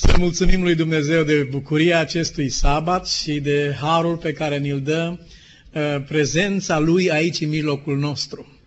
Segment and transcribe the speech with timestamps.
[0.00, 5.16] Să mulțumim lui Dumnezeu de bucuria acestui sabat și de harul pe care ni-l dă
[5.16, 8.58] uh, prezența lui aici în mijlocul nostru.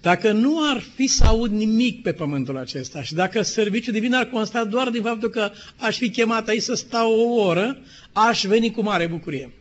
[0.00, 4.24] Dacă nu ar fi să aud nimic pe pământul acesta și dacă serviciul divin ar
[4.24, 7.78] consta doar din faptul că aș fi chemat aici să stau o oră,
[8.12, 9.52] aș veni cu mare bucurie.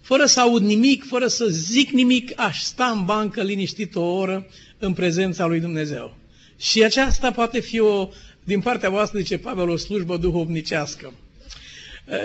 [0.00, 4.46] Fără să aud nimic, fără să zic nimic, aș sta în bancă liniștit o oră
[4.78, 6.16] în prezența lui Dumnezeu.
[6.58, 8.08] Și aceasta poate fi o,
[8.44, 11.12] din partea voastră, zice Pavel, o slujbă duhovnicească.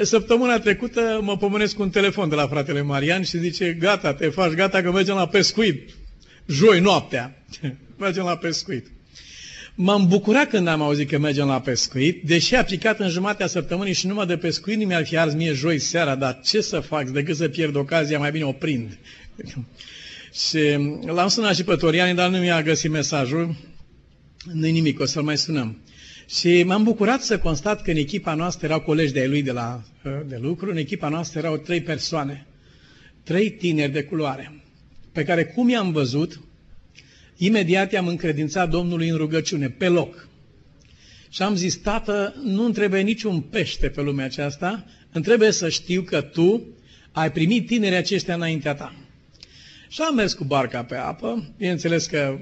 [0.02, 4.30] Săptămâna trecută mă pomenesc cu un telefon de la fratele Marian și zice, gata, te
[4.30, 5.90] faci gata că mergem la pescuit.
[6.46, 7.44] Joi noaptea.
[8.00, 8.88] mergem la pescuit.
[9.76, 13.94] M-am bucurat când am auzit că mergem la pescuit, deși a picat în jumatea săptămânii
[13.94, 17.10] și numai de pescuit nu mi-ar fi ars mie joi seara, dar ce să fac
[17.10, 18.98] decât să pierd ocazia, mai bine o prind.
[20.50, 20.60] și
[21.06, 23.56] l-am sunat și pe Toriani, dar nu mi-a găsit mesajul.
[24.54, 25.78] Nu-i nimic, o să-l mai sunăm.
[26.38, 29.84] Și m-am bucurat să constat că în echipa noastră erau colegi de-ai lui de, la,
[30.28, 32.46] de lucru, în echipa noastră erau trei persoane,
[33.24, 34.64] trei tineri de culoare,
[35.12, 36.40] pe care cum i-am văzut,
[37.38, 40.28] imediat i-am încredințat Domnului în rugăciune, pe loc.
[41.30, 46.02] Și am zis, tată, nu-mi trebuie niciun pește pe lumea aceasta, îmi trebuie să știu
[46.02, 46.68] că tu
[47.12, 48.96] ai primit tinerii aceștia înaintea ta.
[49.92, 52.38] Și am mers cu barca pe apă, bineînțeles că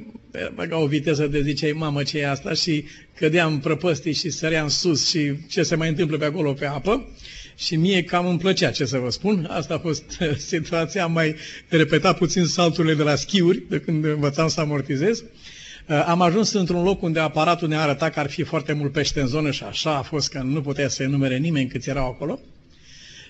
[0.54, 2.54] băga o viteză de ziceai, mamă, ce e asta?
[2.54, 2.84] Și
[3.16, 7.08] cădeam prăpăstii și săream sus și ce se mai întâmplă pe acolo pe apă.
[7.56, 9.48] Și mie cam îmi plăcea, ce să vă spun.
[9.52, 10.04] Asta a fost
[10.52, 11.36] situația, am mai
[11.68, 15.20] repetat puțin salturile de la schiuri, de când învățam să amortizez.
[15.20, 19.22] Uh, am ajuns într-un loc unde aparatul ne arăta că ar fi foarte mult pește
[19.22, 22.40] în zonă și așa a fost că nu putea să enumere nimeni câți erau acolo.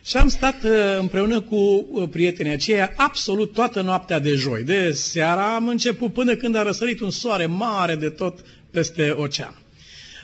[0.07, 4.63] Și am stat uh, împreună cu uh, prietenii aceia absolut toată noaptea de joi.
[4.63, 8.39] De seara am început până când a răsărit un soare mare de tot
[8.71, 9.61] peste ocean.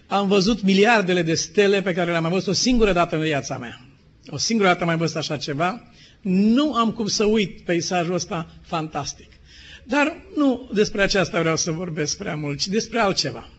[0.07, 3.57] Am văzut miliardele de stele pe care le-am mai văzut o singură dată în viața
[3.57, 3.81] mea.
[4.29, 5.91] O singură dată am mai văzut așa ceva.
[6.21, 9.29] Nu am cum să uit peisajul ăsta fantastic.
[9.83, 13.49] Dar nu despre aceasta vreau să vorbesc prea mult, ci despre altceva.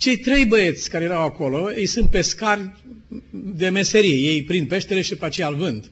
[0.00, 2.70] Cei trei băieți care erau acolo, ei sunt pescari
[3.30, 5.90] de meserie, ei prind peștele și pe aceea îl vând.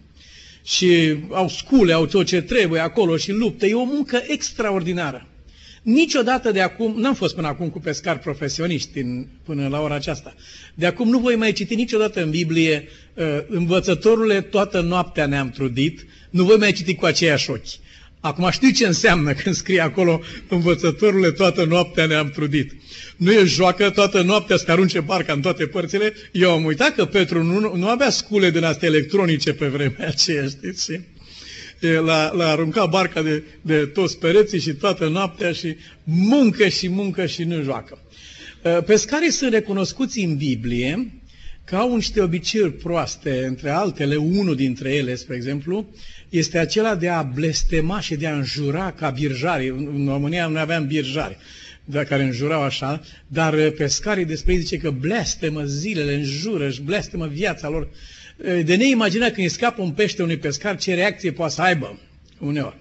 [0.65, 3.67] Și au scule, au tot ce trebuie acolo și luptă.
[3.67, 5.27] E o muncă extraordinară.
[5.83, 10.35] Niciodată de acum, n-am fost până acum cu pescari profesioniști în, până la ora aceasta,
[10.75, 16.07] de acum nu voi mai citi niciodată în Biblie uh, învățătorule, toată noaptea ne-am trudit,
[16.31, 17.88] nu voi mai citi cu aceiași ochi.
[18.21, 22.73] Acum știu ce înseamnă când scrie acolo învățătorule, toată noaptea ne-am trudit.
[23.17, 26.13] Nu e joacă toată noaptea să te arunce barca în toate părțile.
[26.33, 30.47] Eu am uitat că Petru nu, nu avea scule din astea electronice pe vremea aceea,
[30.47, 31.01] știți?
[32.05, 37.27] L-a, l-a aruncat barca de, de toți pereții și toată noaptea și muncă și muncă
[37.27, 37.99] și nu joacă.
[38.87, 41.13] Pescarii sunt recunoscuți în Biblie
[41.65, 45.89] că au niște obiceiuri proaste, între altele, unul dintre ele, spre exemplu,
[46.29, 49.69] este acela de a blestema și de a înjura ca birjari.
[49.69, 51.37] În România nu aveam birjari
[51.85, 57.27] de care înjurau așa, dar pescarii despre ei zice că blestemă zilele, înjură, își blestemă
[57.27, 57.89] viața lor.
[58.65, 61.99] De neimaginat când îi scapă un pește unui pescar, ce reacție poate să aibă
[62.39, 62.77] uneori.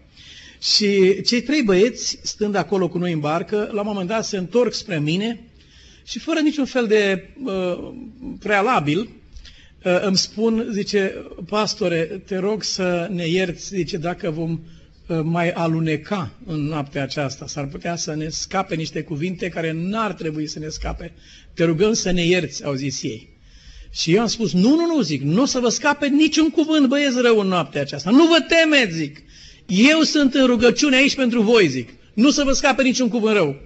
[0.62, 4.38] Și cei trei băieți, stând acolo cu noi în barcă, la un moment dat se
[4.38, 5.40] întorc spre mine
[6.06, 7.94] și fără niciun fel de uh,
[8.40, 9.08] prealabil, uh,
[9.82, 14.52] îmi spun, zice, pastore, te rog să ne ierți, zice, dacă vom
[15.08, 17.48] uh, mai aluneca în noaptea aceasta.
[17.48, 21.14] S-ar putea să ne scape niște cuvinte care n-ar trebui să ne scape.
[21.54, 23.36] Te rugăm să ne ierți, au zis ei.
[23.92, 26.88] Și eu am spus, nu, nu, nu, zic, nu o să vă scape niciun cuvânt,
[26.88, 28.10] băieți rău în noaptea aceasta.
[28.10, 29.24] Nu vă temeți, zic.
[29.66, 31.90] Eu sunt în rugăciune aici pentru voi, zic.
[32.14, 33.62] Nu să vă scape niciun cuvânt rău.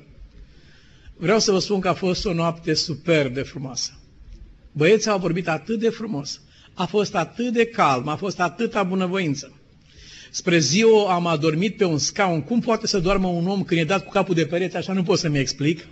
[1.17, 4.00] Vreau să vă spun că a fost o noapte superb de frumoasă.
[4.71, 6.41] Băieții au vorbit atât de frumos,
[6.73, 9.55] a fost atât de calm, a fost atâta bunăvoință.
[10.33, 12.41] Spre ziua am adormit pe un scaun.
[12.41, 14.77] Cum poate să doarmă un om când e dat cu capul de perete?
[14.77, 15.87] Așa nu pot să-mi explic.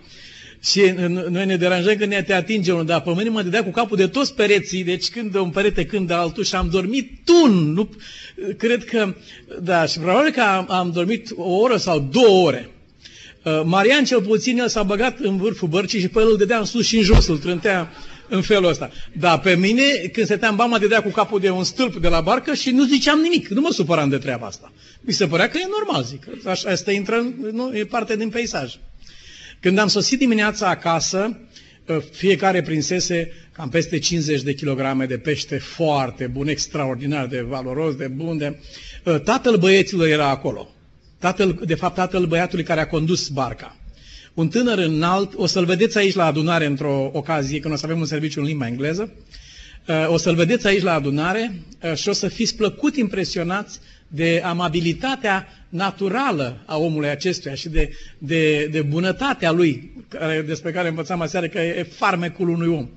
[0.62, 0.80] Și
[1.28, 3.96] noi ne deranjăm când ne te atinge unul, dar pe mine mă dădea cu capul
[3.96, 7.72] de toți pereții, deci când de un perete, când de altul și am dormit tun.
[7.72, 7.90] Nu,
[8.56, 9.14] cred că,
[9.62, 12.70] da, și probabil că am, am dormit o oră sau două ore.
[13.44, 16.58] Uh, Marian cel puțin, el s-a băgat în vârful bărcii și pe el îl dădea
[16.58, 17.90] în sus și în jos, îl trântea
[18.30, 18.90] în felul ăsta.
[19.12, 19.82] Dar pe mine,
[20.12, 23.18] când stăteam bama, dădea cu capul de un stâlp de la barcă și nu ziceam
[23.18, 24.72] nimic, nu mă supăram de treaba asta.
[25.00, 28.74] Mi se părea că e normal, zic, așa, asta intră, nu, e parte din peisaj.
[29.60, 31.38] Când am sosit dimineața acasă,
[31.86, 37.94] uh, fiecare prinsese cam peste 50 de kilograme de pește foarte bun, extraordinar de valoros,
[37.94, 38.38] de bun.
[38.38, 38.58] De...
[39.04, 40.74] Uh, tatăl băieților era acolo
[41.20, 43.76] tatăl, de fapt tatăl băiatului care a condus barca.
[44.34, 47.98] Un tânăr înalt, o să-l vedeți aici la adunare într-o ocazie, când o să avem
[47.98, 49.12] un serviciu în limba engleză,
[49.88, 54.42] uh, o să-l vedeți aici la adunare uh, și o să fiți plăcut impresionați de
[54.44, 61.20] amabilitatea naturală a omului acestuia și de, de, de bunătatea lui, care, despre care învățam
[61.20, 62.88] aseară că e farmecul unui om.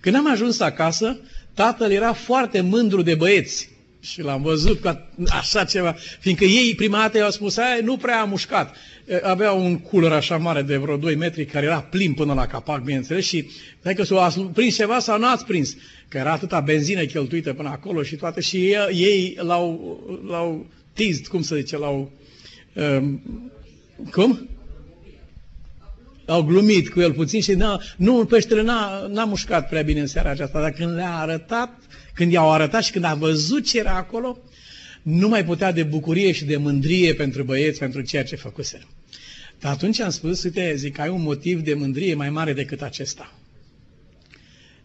[0.00, 1.20] Când am ajuns acasă,
[1.54, 3.71] tatăl era foarte mândru de băieți
[4.02, 8.20] și l-am văzut ca așa ceva, fiindcă ei prima dată i-au spus, aia nu prea
[8.20, 8.74] a mușcat.
[9.22, 12.82] Avea un cooler așa mare de vreo 2 metri care era plin până la capac,
[12.82, 13.50] bineînțeles, și
[13.82, 15.76] dacă s-o prins ceva sau nu ați prins,
[16.08, 21.26] că era atâta benzină cheltuită până acolo și toate, și ei, ei l-au, l-au teased,
[21.26, 22.12] cum să zice, l-au...
[22.74, 23.22] Um,
[24.10, 24.48] cum?
[26.26, 30.06] Au glumit cu el puțin și n-a, nu, peștele n-a, n-a mușcat prea bine în
[30.06, 31.78] seara aceasta, dar când le-a arătat,
[32.14, 34.38] când i-au arătat și când a văzut ce era acolo,
[35.02, 38.86] nu mai putea de bucurie și de mândrie pentru băieți, pentru ceea ce făcuse.
[39.60, 43.34] Dar atunci am spus, uite, zic, ai un motiv de mândrie mai mare decât acesta.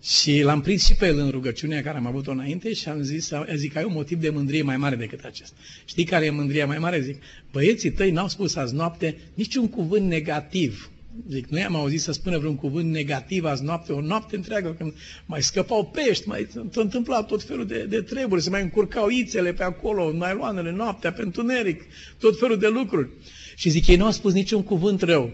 [0.04, 3.32] Și l-am prins și pe el în rugăciunea care am avut-o înainte și am zis,
[3.56, 5.56] zic, ai un motiv de mândrie mai mare decât acesta.
[5.86, 7.02] Știi care e mândria mai mare?
[7.02, 7.22] Zic,
[7.52, 10.92] băieții tăi n-au spus azi noapte niciun cuvânt negativ.
[11.30, 14.94] Zic, nu i-am auzit să spună vreun cuvânt negativ azi noapte, o noapte întreagă, când
[15.26, 19.54] mai scăpau pești, mai s-a întâmplat tot felul de, de treburi, se mai încurcau ițele
[19.54, 21.84] pe acolo, nailoanele, noaptea, pe întuneric,
[22.20, 23.10] tot felul de lucruri.
[23.56, 25.32] Și zic, ei nu au spus niciun cuvânt rău.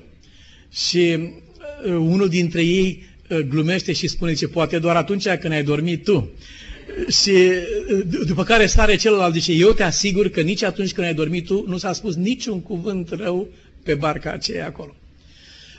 [0.71, 1.17] Și
[1.85, 6.03] uh, unul dintre ei uh, glumește și spune, ce poate doar atunci când ai dormit
[6.03, 6.31] tu.
[7.21, 11.13] Și uh, după care stare celălalt, zice, eu te asigur că nici atunci când ai
[11.13, 13.47] dormit tu nu s-a spus niciun cuvânt rău
[13.83, 14.95] pe barca aceea acolo.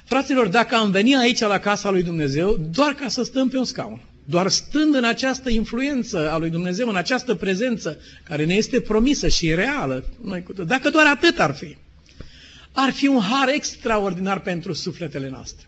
[0.04, 3.64] Fraților, dacă am venit aici la casa lui Dumnezeu doar ca să stăm pe un
[3.64, 8.80] scaun, doar stând în această influență a lui Dumnezeu, în această prezență care ne este
[8.80, 11.76] promisă și reală, noi, dacă doar atât ar fi,
[12.72, 15.66] ar fi un har extraordinar pentru sufletele noastre.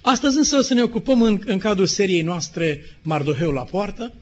[0.00, 4.12] Astăzi însă o să ne ocupăm în, în cadrul seriei noastre Mardoheu la poartă,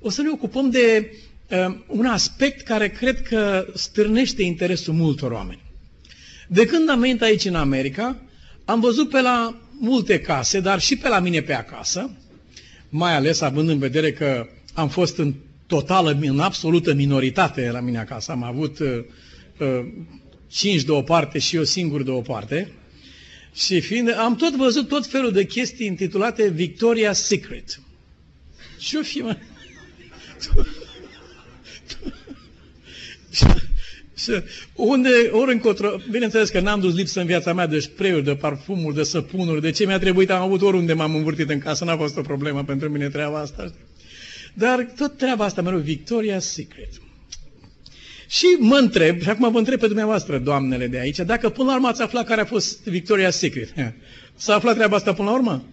[0.00, 1.12] o să ne ocupăm de
[1.50, 5.62] uh, un aspect care cred că stârnește interesul multor oameni.
[6.48, 8.16] De când am venit aici în America,
[8.70, 12.10] am văzut pe la multe case, dar și pe la mine pe acasă,
[12.88, 15.34] mai ales având în vedere că am fost în
[15.66, 18.30] totală, în absolută minoritate la mine acasă.
[18.32, 18.88] Am avut uh,
[19.58, 19.86] uh,
[20.48, 22.72] cinci de o parte și eu singur de o parte.
[23.54, 27.80] Și fiind, am tot văzut tot felul de chestii intitulate Victoria's Secret.
[28.78, 29.36] Și eu fi, mă...
[34.22, 34.42] Și
[34.74, 38.94] unde, ori încotro, bineînțeles că n-am dus lipsă în viața mea de spray de parfumuri,
[38.94, 42.16] de săpunuri, de ce mi-a trebuit, am avut oriunde m-am învârtit în casă, n-a fost
[42.16, 43.72] o problemă pentru mine treaba asta.
[44.54, 46.88] Dar tot treaba asta mereu, Victoria's Secret.
[48.28, 51.74] Și mă întreb, și acum vă întreb pe dumneavoastră, doamnele de aici, dacă până la
[51.74, 53.72] urmă ați aflat care a fost Victoria's Secret.
[54.36, 55.64] S-a aflat treaba asta până la urmă?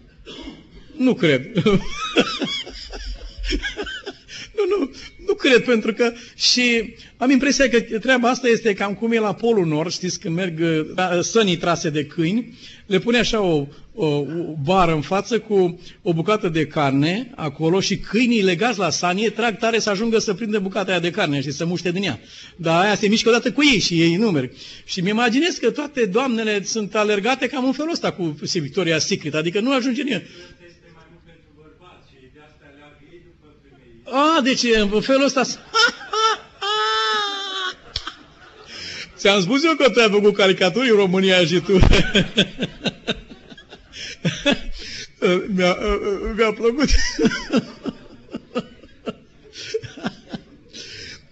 [0.98, 1.42] Nu cred.
[4.58, 4.92] nu, nu,
[5.28, 9.34] nu cred, pentru că și am impresia că treaba asta este cam cum e la
[9.34, 14.06] Polul Nord, știți, când merg uh, sănii trase de câini, le pune așa o, o,
[14.06, 14.26] o
[14.64, 19.58] bară în față cu o bucată de carne acolo și câinii legați la sanie trag
[19.58, 22.20] tare să ajungă să prindă bucata aia de carne și să muște din ea.
[22.56, 24.52] Dar aia se mișcă odată cu ei și ei nu merg.
[24.86, 29.34] Și mi imaginez că toate doamnele sunt alergate cam în felul ăsta cu Victoria Secret,
[29.34, 30.24] adică nu ajunge nimeni.
[34.12, 35.42] A, deci în felul ăsta...
[39.18, 41.72] Ți-am spus eu că te-ai făcut caricaturi în România și tu.
[45.56, 45.78] mi-a,
[46.36, 46.90] mi-a plăcut.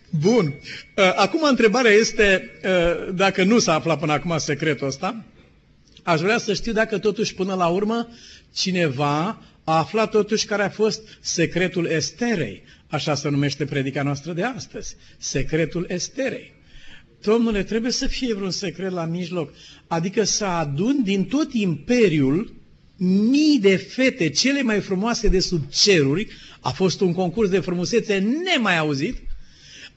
[0.09, 0.53] Bun.
[1.15, 2.59] Acum întrebarea este,
[3.13, 5.23] dacă nu s-a aflat până acum secretul ăsta,
[6.03, 8.07] aș vrea să știu dacă totuși până la urmă
[8.53, 12.63] cineva a aflat totuși care a fost secretul Esterei.
[12.87, 14.95] Așa se numește predica noastră de astăzi.
[15.17, 16.53] Secretul Esterei.
[17.21, 19.53] Domnule, trebuie să fie vreun secret la mijloc.
[19.87, 22.53] Adică să adun din tot imperiul
[22.97, 26.27] mii de fete cele mai frumoase de sub ceruri.
[26.59, 29.17] A fost un concurs de frumusețe nemai auzit.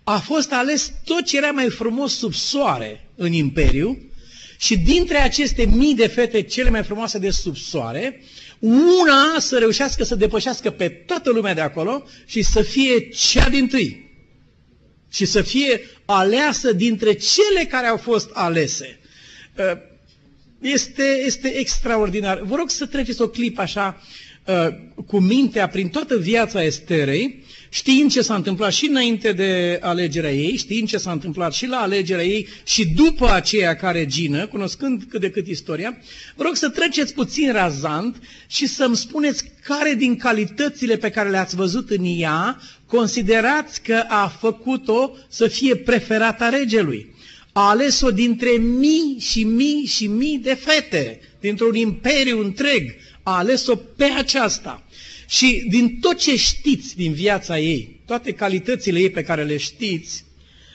[0.05, 3.99] A fost ales tot ce era mai frumos sub soare în imperiu.
[4.59, 8.21] Și dintre aceste mii de fete cele mai frumoase de sub soare,
[8.61, 13.69] una să reușească să depășească pe toată lumea de acolo și să fie cea din
[13.69, 14.07] tâi.
[15.11, 18.99] Și să fie aleasă dintre cele care au fost alese.
[19.59, 19.79] Ă,
[20.61, 22.41] este, este extraordinar.
[22.41, 24.28] Vă rog să treceți o clip așa uh,
[25.07, 30.57] cu mintea prin toată viața Esterei, știind ce s-a întâmplat și înainte de alegerea ei,
[30.57, 35.21] știind ce s-a întâmplat și la alegerea ei și după aceea ca regină, cunoscând cât
[35.21, 35.99] de cât istoria,
[36.37, 41.57] vă rog să treceți puțin razant și să-mi spuneți care din calitățile pe care le-ați
[41.57, 47.15] văzut în ea considerați că a făcut-o să fie preferata regelui.
[47.53, 52.95] A ales-o dintre mii și mii și mii de fete, dintr-un imperiu întreg.
[53.29, 54.83] A ales-o pe aceasta.
[55.27, 60.25] Și din tot ce știți din viața ei, toate calitățile ei pe care le știți,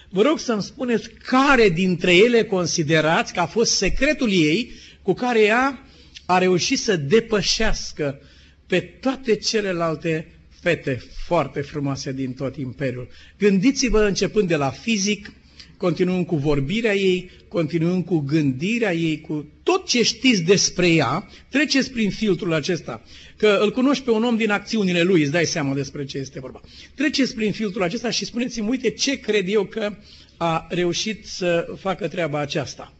[0.09, 5.41] vă rog să-mi spuneți care dintre ele considerați că a fost secretul ei cu care
[5.41, 5.87] ea
[6.25, 8.19] a reușit să depășească
[8.67, 10.27] pe toate celelalte
[10.61, 13.07] fete foarte frumoase din tot imperiul.
[13.37, 15.31] Gândiți-vă începând de la fizic,
[15.77, 21.91] continuând cu vorbirea ei, continuând cu gândirea ei, cu tot ce știți despre ea, treceți
[21.91, 23.03] prin filtrul acesta.
[23.37, 26.39] Că îl cunoști pe un om din acțiunile lui, îți dai seama despre ce este
[26.39, 26.61] vorba.
[26.95, 29.95] Treceți prin filtrul acesta și spuneți-mi, uite ce cred eu că
[30.37, 32.93] a reușit să facă treaba aceasta.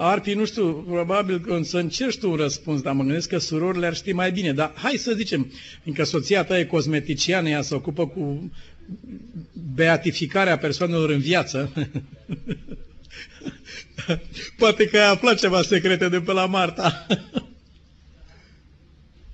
[0.00, 3.86] Arpi, nu știu, probabil că să încerci tu un răspuns, dar mă gândesc că surorile
[3.86, 4.52] ar ști mai bine.
[4.52, 5.52] Dar hai să zicem,
[5.82, 8.50] fiindcă soția ta e cosmeticiană, ea se ocupă cu
[9.74, 11.72] beatificarea persoanelor în viață.
[14.58, 17.06] Poate că ai aflat ceva secrete de pe la Marta.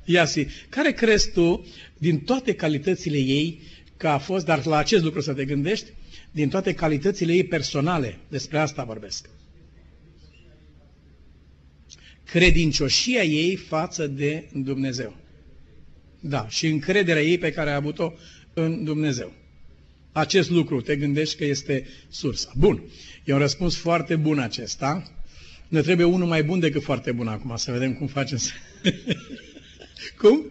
[0.05, 1.67] Iasi, care crezi tu,
[1.99, 3.61] din toate calitățile ei,
[3.97, 5.91] că a fost, dar la acest lucru să te gândești,
[6.31, 9.29] din toate calitățile ei personale, despre asta vorbesc.
[12.25, 15.17] Credincioșia ei față de Dumnezeu.
[16.21, 18.13] Da, și încrederea ei pe care a avut-o
[18.55, 19.33] în Dumnezeu.
[20.15, 22.51] Acest lucru te gândești că este sursa.
[22.57, 22.83] Bun,
[23.25, 25.13] e un răspuns foarte bun acesta.
[25.69, 28.51] Ne trebuie unul mai bun decât foarte bun acum, să vedem cum facem să...
[30.21, 30.45] cum?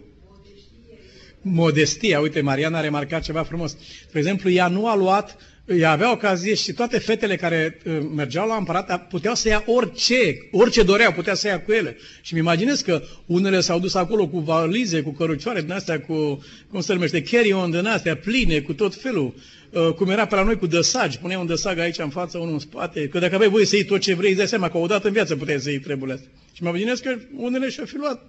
[1.40, 2.20] Modestia.
[2.20, 3.76] Uite, Mariana a remarcat ceva frumos.
[4.12, 8.48] De exemplu, ea nu a luat ea avea ocazie și toate fetele care uh, mergeau
[8.48, 11.96] la împărat puteau să ia orice, orice doreau, putea să ia cu ele.
[12.22, 16.44] Și mi imaginez că unele s-au dus acolo cu valize, cu cărucioare din astea, cu,
[16.70, 19.34] cum se numește, carry-on din astea, pline, cu tot felul.
[19.70, 22.52] Uh, cum era pe la noi cu dăsagi, puneai un dăsag aici în față, unul
[22.52, 24.78] în spate, că dacă aveai voie să iei tot ce vrei, îți dai seama că
[24.78, 26.30] odată în viață puteai să iei treburile astea.
[26.52, 28.22] Și mă imaginez că unele și-au fi luat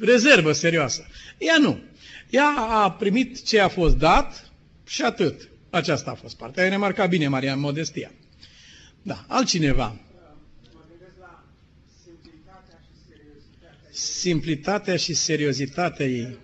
[0.00, 1.06] rezervă serioasă.
[1.38, 1.78] Ea nu.
[2.30, 4.52] Ea a primit ce a fost dat
[4.86, 5.48] și atât.
[5.70, 6.62] Aceasta a fost partea.
[6.62, 8.12] Ai remarcat bine, Maria, modestia.
[9.02, 10.00] Da, altcineva.
[13.90, 16.38] Simplitatea și seriozitatea ei.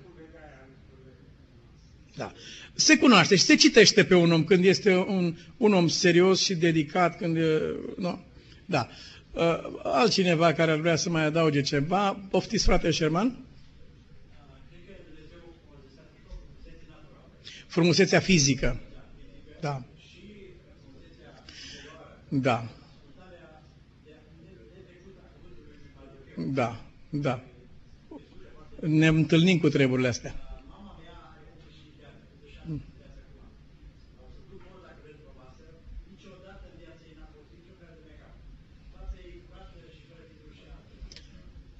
[2.16, 2.32] Da.
[2.74, 6.54] Se cunoaște și se citește pe un om când este un, un om serios și
[6.54, 7.36] dedicat, când
[7.96, 8.24] nu?
[8.64, 8.88] Da.
[9.32, 9.42] Uh,
[9.82, 13.44] altcineva care ar vrea să mai adauge ceva, poftiți frate Sherman?
[17.66, 18.80] Frumusețea fizică.
[19.64, 19.82] Da.
[22.28, 22.64] Da.
[26.36, 26.80] Da,
[27.10, 27.40] da.
[28.80, 30.34] Ne întâlnim cu treburile astea.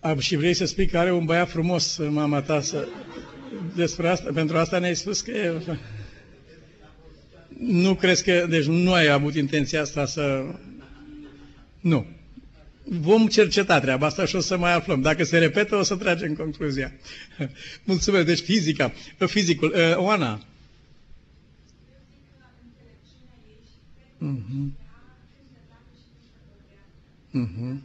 [0.01, 2.89] A, și vrei să spui că are un băiat frumos, mama ta, să...
[3.75, 5.79] despre asta, pentru asta ne-ai spus că e...
[7.59, 10.45] Nu crezi că, deci nu ai avut intenția asta să...
[11.81, 12.07] Nu.
[12.85, 15.01] Vom cerceta treaba asta și o să mai aflăm.
[15.01, 16.93] Dacă se repetă, o să tragem concluzia.
[17.85, 18.27] Mulțumesc.
[18.27, 19.75] Deci fizica, fizicul.
[19.77, 20.41] Uh, Oana.
[24.21, 24.73] Uh-huh.
[27.35, 27.77] Uh-huh.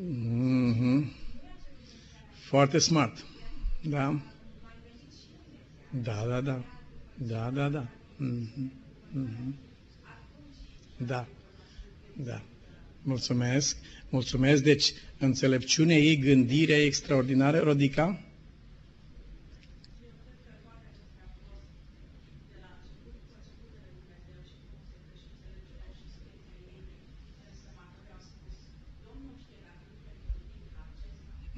[0.00, 1.04] Uh-huh.
[2.48, 3.24] Foarte smart.
[3.82, 4.20] Da.
[5.90, 6.62] Da, da, da.
[7.16, 7.86] Da, da, da.
[8.20, 8.70] Mm-hmm.
[9.16, 9.54] Mm-hmm.
[11.06, 11.26] Da.
[12.16, 12.42] Da.
[13.02, 13.76] Mulțumesc.
[14.08, 14.62] Mulțumesc.
[14.62, 18.22] Deci, înțelepciunea ei, gândirea extraordinară, Rodica?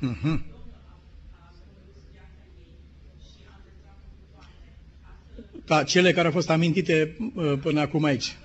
[0.02, 0.59] Mm-hmm.
[5.70, 8.36] Ca cele care au fost amintite uh, până acum aici.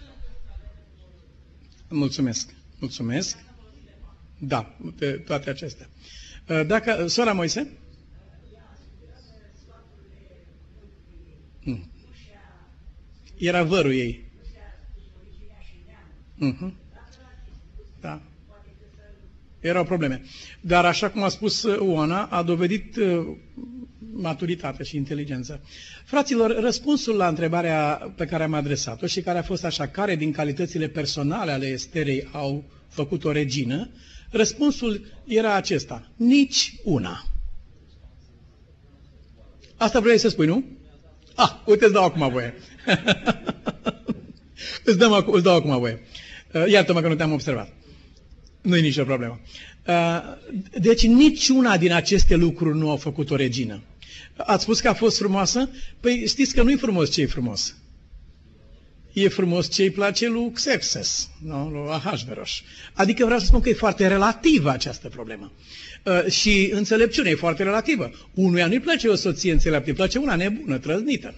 [1.90, 2.54] Mulțumesc.
[2.80, 3.38] Mulțumesc.
[4.38, 5.90] Da, pe toate acestea.
[6.50, 7.72] Uh, dacă, sora Moise?
[11.64, 11.92] Hmm.
[13.38, 14.26] Era vărul ei.
[16.42, 16.72] Uh-huh.
[18.02, 18.22] Da.
[19.68, 20.22] Erau probleme.
[20.62, 23.28] Dar așa cum a spus Oana, a dovedit uh,
[24.14, 25.62] maturitate și inteligență.
[26.06, 30.32] Fraților, răspunsul la întrebarea pe care am adresat-o și care a fost așa, care din
[30.32, 33.90] calitățile personale ale Esterei au făcut o regină,
[34.32, 37.24] răspunsul era acesta, nici una.
[39.78, 40.64] Asta vrei să spui, nu?
[41.36, 42.54] Ah, uite, îți dau acum voie.
[44.86, 46.02] îți, dau, îți dau acum voie.
[46.54, 47.74] Uh, iartă-mă că nu te-am observat.
[48.66, 49.40] Nu-i nicio problemă.
[49.88, 50.20] Uh,
[50.80, 53.82] deci niciuna din aceste lucruri nu au făcut o regină.
[54.38, 55.70] Ați spus că a fost frumoasă?
[56.00, 57.76] Păi știți că nu-i frumos ce e frumos.
[59.14, 61.70] E frumos ce îi place lui Xerxes, nu?
[61.70, 62.50] lui Ahasveros.
[62.94, 65.52] Adică vreau să spun că e foarte relativă această problemă.
[66.04, 68.12] Uh, și înțelepciunea e foarte relativă.
[68.34, 71.36] Unuia nu-i place o soție înțeleaptă, îi place una nebună, trăznită.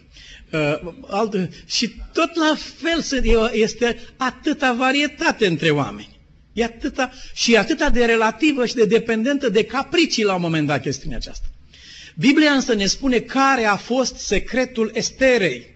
[0.51, 3.21] Uh, alt, și tot la fel
[3.53, 6.16] este atâta varietate între oameni.
[6.57, 10.67] E atâta, și e atâta de relativă și de dependentă de capricii la un moment
[10.67, 11.45] dat chestiunea aceasta.
[12.15, 15.75] Biblia însă ne spune care a fost secretul Esterei.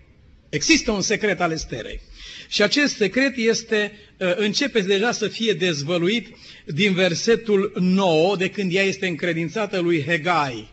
[0.50, 2.02] Există un secret al Esterei.
[2.48, 6.28] Și acest secret este, uh, începe deja să fie dezvăluit
[6.66, 10.70] din versetul 9, de când ea este încredințată lui Hegai,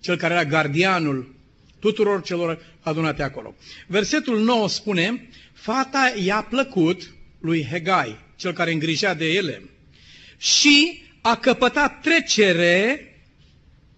[0.00, 1.34] cel care era gardianul
[1.78, 3.54] tuturor celor adunate acolo.
[3.86, 9.62] Versetul 9 spune, fata i-a plăcut lui Hegai, cel care îngrijea de ele,
[10.36, 13.06] și a căpătat trecere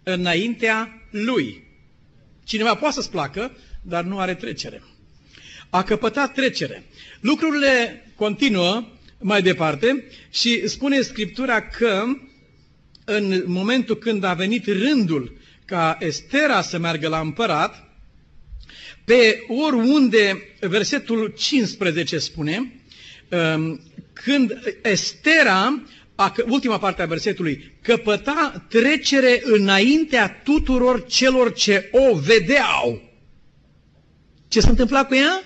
[0.03, 1.67] înaintea lui.
[2.45, 4.83] Cineva poate să-ți placă, dar nu are trecere.
[5.71, 6.85] A căpătat trecere.
[7.21, 8.89] Lucrurile continuă
[9.21, 12.03] mai departe și spune Scriptura că
[13.05, 17.89] în momentul când a venit rândul ca Estera să meargă la împărat,
[19.05, 22.73] pe oriunde, versetul 15 spune,
[23.31, 23.81] um,
[24.15, 24.53] când
[24.83, 25.83] Estera,
[26.49, 33.03] ultima parte a versetului, căpăta trecere înaintea tuturor celor ce o vedeau.
[34.49, 35.43] Ce s-a întâmplat cu ea?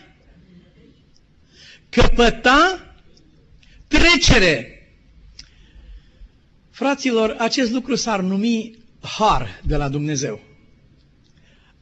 [1.88, 2.92] Căpăta
[3.88, 4.72] trecere.
[6.70, 10.47] Fraților, acest lucru s-ar numi har de la Dumnezeu.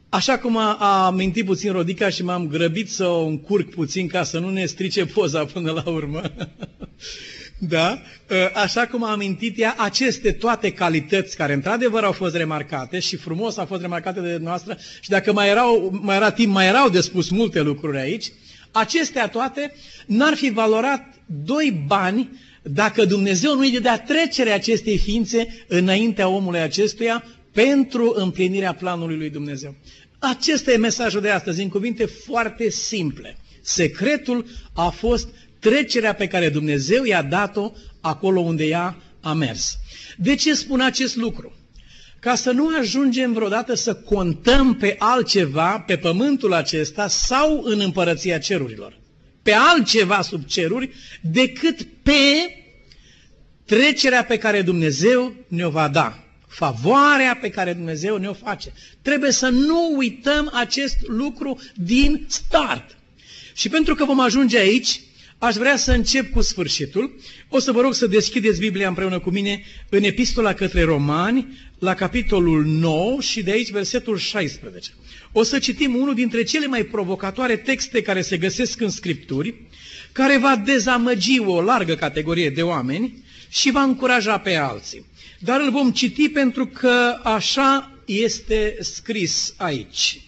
[0.08, 4.22] Așa cum a, a amintit puțin Rodica și m-am grăbit să o încurc puțin ca
[4.22, 6.22] să nu ne strice poza până la urmă.
[7.68, 8.02] da?
[8.30, 13.16] Ă, așa cum a amintit ea, aceste toate calități care într-adevăr au fost remarcate și
[13.16, 16.88] frumos au fost remarcate de noastră și dacă mai, erau, mai era timp, mai erau
[16.88, 18.32] de spus multe lucruri aici,
[18.70, 19.74] acestea toate
[20.06, 22.30] n-ar fi valorat doi bani
[22.62, 29.30] dacă Dumnezeu nu îi dădea trecerea acestei ființe înaintea omului acestuia pentru împlinirea planului lui
[29.30, 29.74] Dumnezeu.
[30.18, 33.38] Acesta e mesajul de astăzi, în cuvinte foarte simple.
[33.62, 35.28] Secretul a fost
[35.60, 39.76] trecerea pe care Dumnezeu i-a dat-o acolo unde ea a mers.
[40.16, 41.56] De ce spun acest lucru?
[42.20, 48.38] Ca să nu ajungem vreodată să contăm pe altceva pe pământul acesta sau în împărăția
[48.38, 48.98] cerurilor.
[49.42, 50.90] Pe altceva sub ceruri
[51.22, 52.12] decât pe
[53.64, 56.25] trecerea pe care Dumnezeu ne-o va da
[56.56, 58.72] favoarea pe care Dumnezeu ne-o face.
[59.02, 62.96] Trebuie să nu uităm acest lucru din start.
[63.54, 65.00] Și pentru că vom ajunge aici,
[65.38, 67.20] aș vrea să încep cu sfârșitul.
[67.48, 71.94] O să vă rog să deschideți Biblia împreună cu mine în Epistola către Romani, la
[71.94, 74.90] capitolul 9 și de aici versetul 16.
[75.32, 79.54] O să citim unul dintre cele mai provocatoare texte care se găsesc în Scripturi,
[80.12, 85.04] care va dezamăgi o largă categorie de oameni și va încuraja pe alții.
[85.38, 90.20] Dar îl vom citi pentru că așa este scris aici.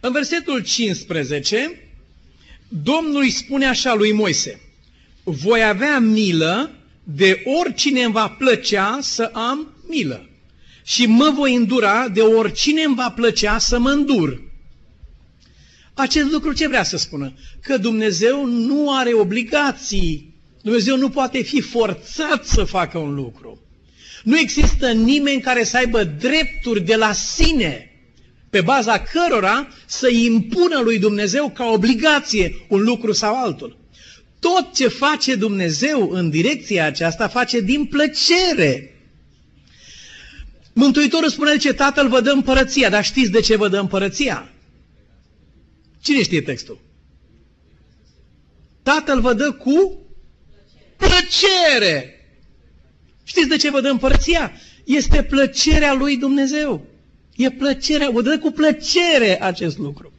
[0.00, 1.80] În versetul 15,
[2.68, 4.60] Domnul îi spune așa lui Moise,
[5.24, 6.70] voi avea milă
[7.02, 10.28] de oricine îmi va plăcea să am milă
[10.82, 14.42] și mă voi îndura de oricine îmi va plăcea să mă îndur.
[15.94, 17.32] Acest lucru ce vrea să spună?
[17.62, 20.25] Că Dumnezeu nu are obligații
[20.66, 23.60] Dumnezeu nu poate fi forțat să facă un lucru.
[24.24, 27.90] Nu există nimeni care să aibă drepturi de la sine,
[28.50, 33.78] pe baza cărora să impună lui Dumnezeu ca obligație un lucru sau altul.
[34.40, 39.00] Tot ce face Dumnezeu în direcția aceasta face din plăcere.
[40.72, 44.52] Mântuitorul spune ce tatăl vă dă împărăția, dar știți de ce vă dă împărăția?
[46.02, 46.78] Cine știe textul?
[48.82, 50.00] Tatăl vă dă cu
[50.96, 52.10] plăcere.
[53.24, 54.52] Știți de ce vă dă împărăția?
[54.84, 56.86] Este plăcerea lui Dumnezeu.
[57.36, 60.12] E plăcerea, vă dă cu plăcere acest lucru.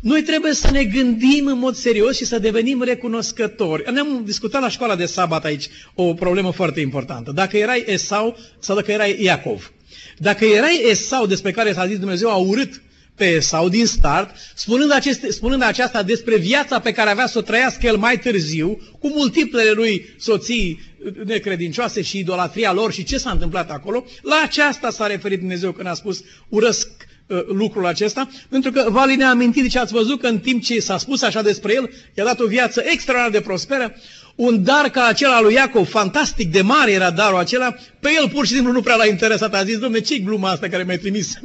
[0.00, 3.92] Noi trebuie să ne gândim în mod serios și să devenim recunoscători.
[3.92, 7.32] Ne-am discutat la școala de sabat aici o problemă foarte importantă.
[7.32, 9.72] Dacă erai Esau sau dacă erai Iacov.
[10.18, 12.82] Dacă erai Esau despre care s-a zis Dumnezeu a urât
[13.16, 17.42] pe Esau din start, spunând, aceste, spunând aceasta despre viața pe care avea să o
[17.42, 20.80] trăiască el mai târziu, cu multiplele lui soții
[21.24, 25.88] necredincioase și idolatria lor și ce s-a întâmplat acolo, la aceasta s-a referit Dumnezeu când
[25.88, 27.15] a spus urăsc uh,
[27.48, 30.80] lucrul acesta, pentru că Vali ne-a amintit de ce ați văzut că în timp ce
[30.80, 33.94] s-a spus așa despre el, i-a dat o viață extraordinar de prosperă,
[34.34, 38.46] un dar ca acela lui Iacov, fantastic de mare era darul acela, pe el pur
[38.46, 39.54] și simplu nu prea l-a interesat.
[39.54, 41.38] A zis, domne, ce gluma asta care mi-ai trimis?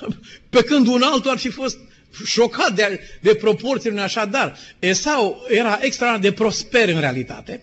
[0.50, 1.78] pe când un altul ar fi fost
[2.24, 4.56] șocat de, de proporțiile unui așa dar.
[4.78, 7.62] Esau era extraordinar de prosper în realitate.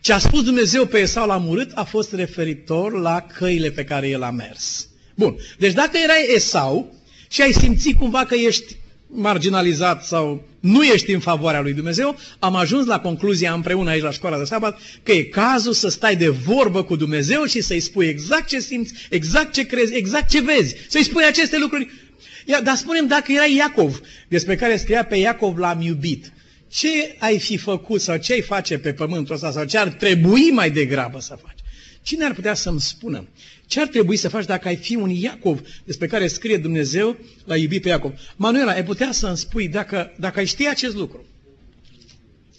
[0.00, 4.08] Ce a spus Dumnezeu pe Esau la murit a fost referitor la căile pe care
[4.08, 4.88] el a mers.
[5.14, 6.97] Bun, deci dacă erai Esau
[7.28, 12.54] și ai simțit cumva că ești marginalizat sau nu ești în favoarea lui Dumnezeu, am
[12.56, 16.28] ajuns la concluzia împreună aici la școala de sabat că e cazul să stai de
[16.28, 20.74] vorbă cu Dumnezeu și să-i spui exact ce simți, exact ce crezi, exact ce vezi.
[20.88, 21.90] Să-i spui aceste lucruri.
[22.44, 26.32] Ia, dar spunem dacă era Iacov, despre care scria pe Iacov l-am iubit.
[26.68, 30.50] Ce ai fi făcut sau ce ai face pe pământul ăsta sau ce ar trebui
[30.50, 31.57] mai degrabă să faci?
[32.08, 33.28] Cine ar putea să-mi spună
[33.66, 37.56] ce ar trebui să faci dacă ai fi un Iacov despre care scrie Dumnezeu la
[37.56, 38.12] iubit pe Iacov?
[38.36, 41.24] Manuela, ai putea să-mi spui dacă, dacă ai ști acest lucru.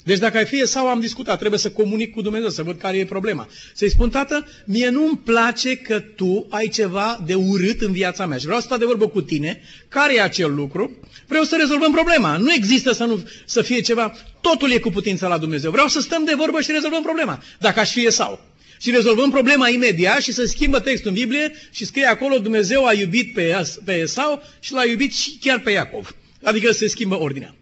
[0.03, 2.97] Deci dacă ai fi sau am discutat, trebuie să comunic cu Dumnezeu, să văd care
[2.97, 3.47] e problema.
[3.73, 8.37] Să-i spun, tată, mie nu-mi place că tu ai ceva de urât în viața mea
[8.37, 11.91] și vreau să stau de vorbă cu tine, care e acel lucru, vreau să rezolvăm
[11.91, 12.37] problema.
[12.37, 15.71] Nu există să, nu, să fie ceva, totul e cu putință la Dumnezeu.
[15.71, 18.48] Vreau să stăm de vorbă și rezolvăm problema, dacă aș fi sau
[18.79, 22.93] și rezolvăm problema imediat și să schimbă textul în Biblie și scrie acolo Dumnezeu a
[22.93, 26.15] iubit pe, pe Esau și l-a iubit și chiar pe Iacov.
[26.43, 27.55] Adică se schimbă ordinea.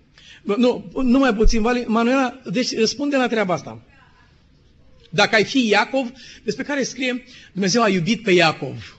[0.43, 1.83] Nu, nu mai puțin, Vali.
[1.87, 3.81] Manuela, deci răspunde la treaba asta.
[5.09, 6.11] Dacă ai fi Iacov,
[6.43, 8.96] despre care scrie Dumnezeu a iubit pe Iacov.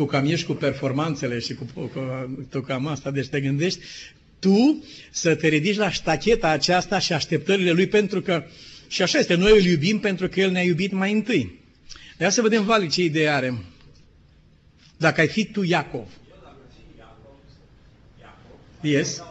[0.00, 1.90] Tu cam ești cu performanțele și cu, cu,
[2.50, 3.80] tu cam asta, deci te gândești
[4.38, 8.44] tu să te ridici la ștacheta aceasta și așteptările lui pentru că,
[8.88, 11.60] și așa este, noi îl iubim pentru că el ne-a iubit mai întâi.
[12.18, 13.64] De să vedem, Vali, ce idee are.
[14.96, 16.08] Dacă ai fi tu Iacov.
[18.80, 19.22] Yes.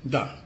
[0.00, 0.41] Da.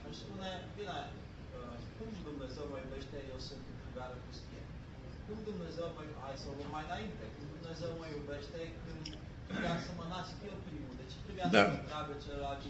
[11.55, 11.65] Da.
[11.75, 12.61] întreabă celălalt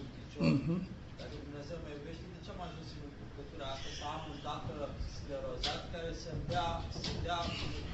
[0.49, 0.81] uh-huh.
[1.21, 4.75] Dacă Dumnezeu mă iubește, de ce am ajuns în păcătura asta să am un tată
[5.17, 6.69] sclerozat care să-mi dea,
[7.03, 7.41] să dea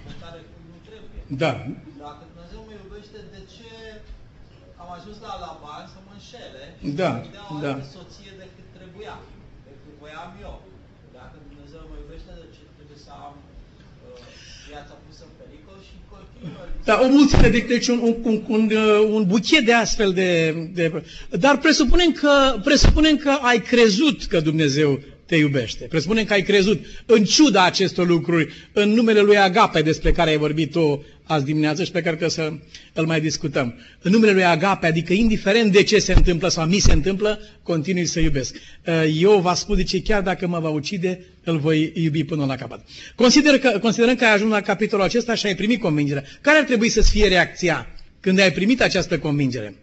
[0.06, 1.20] mâncare cum nu trebuie?
[1.42, 1.52] Da.
[2.04, 3.70] Dacă Dumnezeu mă iubește, de ce
[4.82, 7.10] am ajuns la Laban să mă înșele și da.
[7.12, 7.70] să-mi dea o da.
[7.72, 9.16] altă soție decât trebuia,
[9.66, 10.56] decât voiam eu?
[11.18, 13.34] Dacă Dumnezeu mă iubește, de ce trebuie să am
[14.06, 14.24] uh,
[14.68, 16.62] viața pusă în pericol și continuă.
[16.84, 20.54] Da, o mulțime de, deci un, un, un, un, uh, un buchet de astfel de,
[20.74, 21.02] de...
[21.30, 25.00] Dar presupunem că, presupunem că ai crezut că Dumnezeu
[25.32, 25.84] te iubește.
[25.84, 30.36] Presupunem că ai crezut, în ciuda acestor lucruri, în numele lui Agape despre care ai
[30.36, 32.52] vorbit tu azi dimineață și pe care trebuie să
[32.92, 33.74] îl mai discutăm.
[34.02, 38.06] În numele lui Agape, adică indiferent de ce se întâmplă sau mi se întâmplă, continui
[38.06, 38.56] să iubesc.
[39.14, 42.56] Eu vă spun de ce chiar dacă mă va ucide, îl voi iubi până la
[42.56, 42.80] capăt.
[43.14, 46.24] Consider că, considerăm că ai ajuns la capitolul acesta și ai primit convingerea.
[46.40, 47.86] Care ar trebui să-ți fie reacția
[48.20, 49.74] când ai primit această convingere?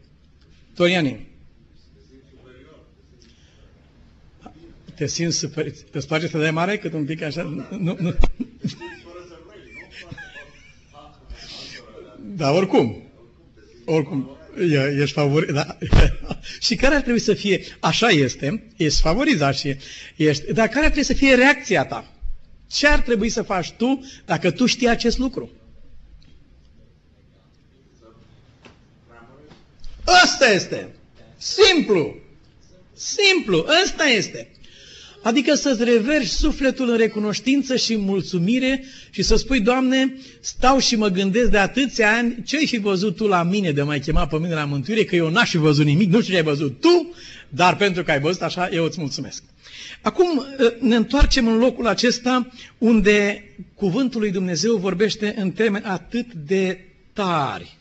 [0.75, 1.28] Toriani.
[4.99, 5.73] Te simți super...
[5.91, 7.67] Îți place să dai mare cât un pic așa?
[7.79, 8.15] Nu, nu.
[12.35, 13.03] Da, oricum.
[13.85, 14.37] Oricum.
[14.99, 15.77] Ești favorit, da.
[16.65, 19.75] și care ar trebui să fie, așa este, ești favorizat și
[20.15, 22.13] ești, dar care ar trebui să fie reacția ta?
[22.67, 25.51] Ce ar trebui să faci tu dacă tu știi acest lucru?
[30.23, 30.95] Ăsta este.
[31.37, 32.15] Simplu.
[32.93, 33.65] Simplu.
[33.83, 34.47] Ăsta este.
[35.21, 40.95] Adică să-ți reverși sufletul în recunoștință și în mulțumire și să spui, Doamne, stau și
[40.95, 44.27] mă gândesc de atâția ani, ce ai fi văzut Tu la mine de mai chema
[44.27, 46.79] pe mine la mântuire, că eu n-aș fi văzut nimic, nu știu ce ai văzut
[46.79, 47.13] Tu,
[47.49, 49.43] dar pentru că ai văzut așa, eu îți mulțumesc.
[50.01, 56.33] Acum ă, ne întoarcem în locul acesta unde cuvântul lui Dumnezeu vorbește în termeni atât
[56.33, 56.79] de
[57.13, 57.77] tari.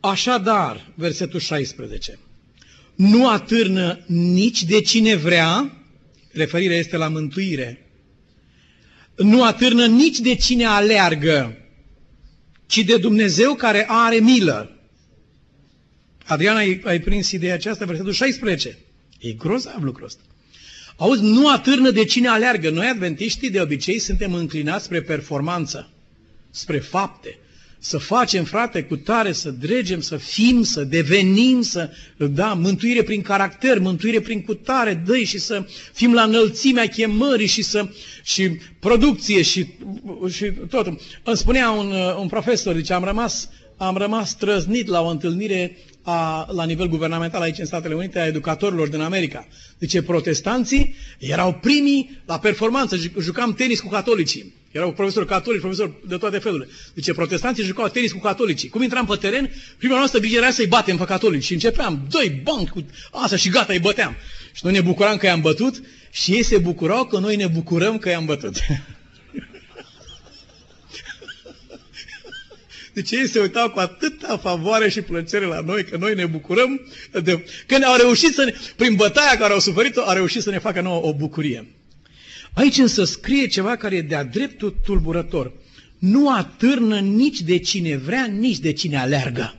[0.00, 2.18] Așadar, versetul 16,
[2.94, 5.76] nu atârnă nici de cine vrea,
[6.36, 7.86] referirea este la mântuire,
[9.16, 11.56] nu atârnă nici de cine aleargă,
[12.66, 14.70] ci de Dumnezeu care are milă.
[16.24, 18.78] Adriana, ai, ai prins ideea aceasta, versetul 16.
[19.18, 20.22] E grozav lucrul ăsta.
[20.96, 22.70] Auzi, nu atârnă de cine aleargă.
[22.70, 25.90] Noi, adventiștii, de obicei, suntem înclinați spre performanță,
[26.50, 27.38] spre fapte.
[27.88, 33.22] Să facem, frate, cu tare, să dregem, să fim, să devenim, să, da, mântuire prin
[33.22, 37.88] caracter, mântuire prin cutare, dă și să fim la înălțimea chemării și să,
[38.22, 39.66] și producție și,
[40.30, 40.86] și tot.
[41.22, 46.46] Îmi spunea un, un profesor, zice, am rămas, am rămas trăznit la o întâlnire a,
[46.50, 49.46] la nivel guvernamental aici în Statele Unite a educatorilor din America.
[49.78, 54.54] Deci protestanții erau primii la performanță, jucam tenis cu catolicii.
[54.76, 56.68] Erau profesori catolici, profesori de toate felurile.
[56.94, 58.68] Deci protestanții jucau tenis cu catolicii.
[58.68, 61.44] Cum intram pe teren, prima noastră grijă era să-i batem pe catolici.
[61.44, 64.16] Și începeam, doi banc cu asta și gata, îi băteam.
[64.52, 67.98] Și noi ne bucuram că i-am bătut și ei se bucurau că noi ne bucurăm
[67.98, 68.54] că i-am bătut.
[72.94, 76.80] Deci ei se uitau cu atâta favoare și plăcere la noi, că noi ne bucurăm,
[77.22, 80.58] de, că ne-au reușit să ne, prin bătaia care au suferit-o, au reușit să ne
[80.58, 81.76] facă nouă o bucurie.
[82.56, 85.52] Aici însă scrie ceva care e de-a dreptul tulburător.
[85.98, 89.56] Nu atârnă nici de cine vrea, nici de cine alergă.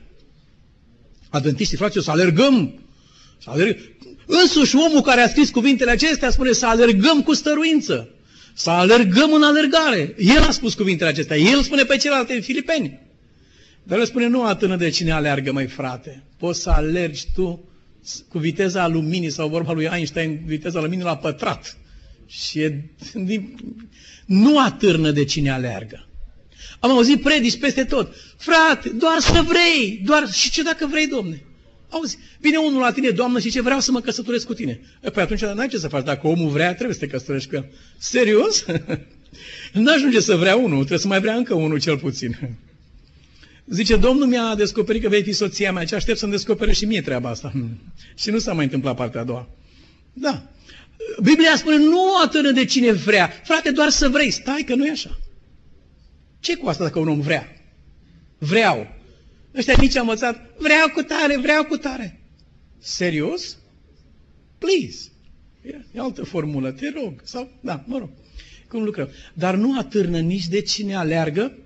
[1.28, 2.80] Adventiștii, fraților, să alergăm.
[3.42, 3.82] Să alergăm.
[4.26, 8.08] Însuși omul care a scris cuvintele acestea spune să alergăm cu stăruință.
[8.54, 10.14] Să alergăm în alergare.
[10.18, 11.36] El a spus cuvintele acestea.
[11.36, 13.00] El spune pe celelalte în Filipeni.
[13.82, 16.22] Dar el spune, nu atârnă de cine aleargă, mai frate.
[16.38, 17.68] Poți să alergi tu
[18.28, 21.76] cu viteza luminii sau vorba lui Einstein, viteza luminii la pătrat.
[22.28, 22.84] Și e,
[24.26, 26.08] nu atârnă de cine aleargă.
[26.80, 28.14] Am auzit predici peste tot.
[28.36, 31.42] Frate, doar să vrei, doar și ce dacă vrei, domne?
[31.90, 34.80] Auzi, vine unul la tine, doamnă, și ce vreau să mă căsătoresc cu tine.
[35.00, 36.04] E, păi atunci n-ai ce să faci.
[36.04, 37.66] Dacă omul vrea, trebuie să te căsătorești cu el.
[37.98, 38.64] Serios?
[39.72, 42.56] nu ajunge să vrea unul, trebuie să mai vrea încă unul cel puțin.
[43.66, 47.02] Zice, Domnul mi-a descoperit că vei fi soția mea, ce aștept să-mi descopere și mie
[47.02, 47.52] treaba asta.
[48.20, 49.48] Și nu s-a mai întâmplat partea a doua.
[50.12, 50.50] Da.
[51.22, 53.28] Biblia spune, nu atârnă de cine vrea.
[53.44, 54.30] Frate, doar să vrei.
[54.30, 55.18] Stai că nu e așa.
[56.40, 57.62] ce cu asta dacă un om vrea?
[58.38, 58.96] Vreau.
[59.54, 62.20] Ăștia nici am învățat, vreau cu tare, vreau cu tare.
[62.78, 63.58] Serios?
[64.58, 65.10] Please.
[65.92, 67.20] E altă formulă, te rog.
[67.24, 68.10] Sau, da, mă rog.
[68.68, 69.08] Cum lucrăm.
[69.34, 71.58] Dar nu atârnă nici de cine aleargă,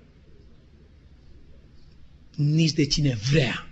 [2.35, 3.67] nici de cine vrea.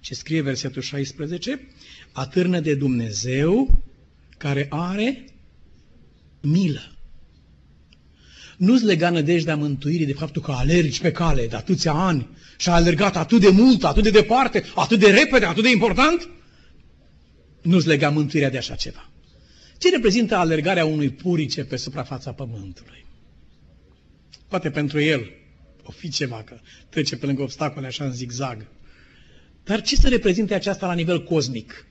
[0.00, 1.68] Ce scrie versetul 16?
[2.12, 3.82] Atârnă de Dumnezeu
[4.38, 5.24] care are
[6.40, 6.92] milă.
[8.56, 12.72] Nu-ți lega nădejdea mântuirii de faptul că alergi pe cale de atâția ani și a
[12.72, 16.28] alergat atât de mult, atât de departe, atât de repede, atât de important?
[17.62, 19.10] Nu-ți lega mântuirea de așa ceva.
[19.78, 23.06] Ce reprezintă alergarea unui purice pe suprafața pământului?
[24.48, 25.30] Poate pentru el
[25.82, 28.66] o fi ceva, că trece pe lângă obstacole așa în zigzag.
[29.64, 31.86] Dar ce să reprezinte aceasta la nivel cosmic?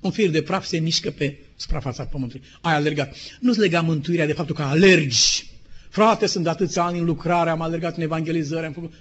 [0.00, 2.46] Un fir de praf se mișcă pe suprafața pământului.
[2.60, 3.16] Ai alergat.
[3.40, 5.46] Nu-ți lega mântuirea de faptul că alergi.
[5.88, 8.92] Frate, sunt de atâția ani în lucrare, am alergat în evangelizări, am făcut...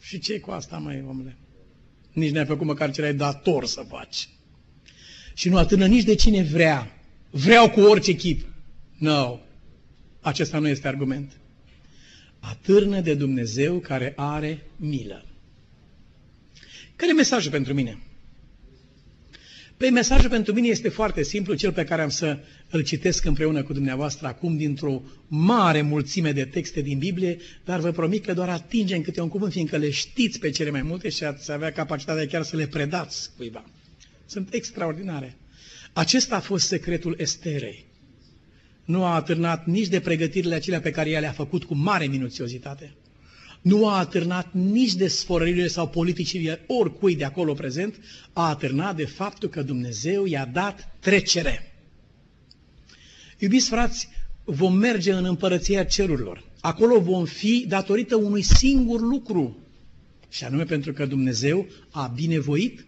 [0.00, 1.36] Și ce cu asta, mai omule?
[2.12, 4.28] Nici n-ai făcut măcar ce ai dator să faci.
[5.34, 7.00] Și nu atârnă nici de cine vrea.
[7.30, 8.46] Vreau cu orice chip.
[8.98, 9.10] Nu.
[9.10, 9.38] No.
[10.20, 11.32] Acesta nu este argument
[12.40, 15.24] atârnă de Dumnezeu care are milă.
[16.96, 17.98] Care e mesajul pentru mine?
[19.76, 22.38] Păi mesajul pentru mine este foarte simplu, cel pe care am să
[22.70, 27.90] îl citesc împreună cu dumneavoastră acum dintr-o mare mulțime de texte din Biblie, dar vă
[27.90, 31.24] promit că doar atingem câte un cuvânt, fiindcă le știți pe cele mai multe și
[31.24, 33.64] ați avea capacitatea chiar să le predați cuiva.
[34.26, 35.36] Sunt extraordinare.
[35.92, 37.86] Acesta a fost secretul Esterei
[38.86, 42.94] nu a atârnat nici de pregătirile acelea pe care ea le-a făcut cu mare minuțiozitate.
[43.66, 47.94] Nu a atârnat nici de sforările sau politicile oricui de acolo prezent,
[48.32, 51.72] a atârnat de faptul că Dumnezeu i-a dat trecere.
[53.38, 54.08] Iubiți frați,
[54.44, 56.44] vom merge în împărăția cerurilor.
[56.60, 59.56] Acolo vom fi datorită unui singur lucru,
[60.28, 62.86] și anume pentru că Dumnezeu a binevoit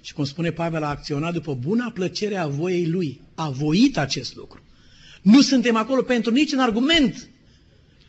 [0.00, 3.20] și, cum spune Pavel, a acționat după buna plăcere a voiei Lui.
[3.34, 4.62] A voit acest lucru.
[5.22, 7.29] Nu suntem acolo pentru niciun argument.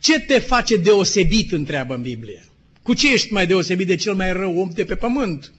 [0.02, 2.44] Ce te face deosebit, întreabă în Biblie?
[2.82, 5.52] Cu ce ești mai deosebit de cel mai rău om de pe pământ?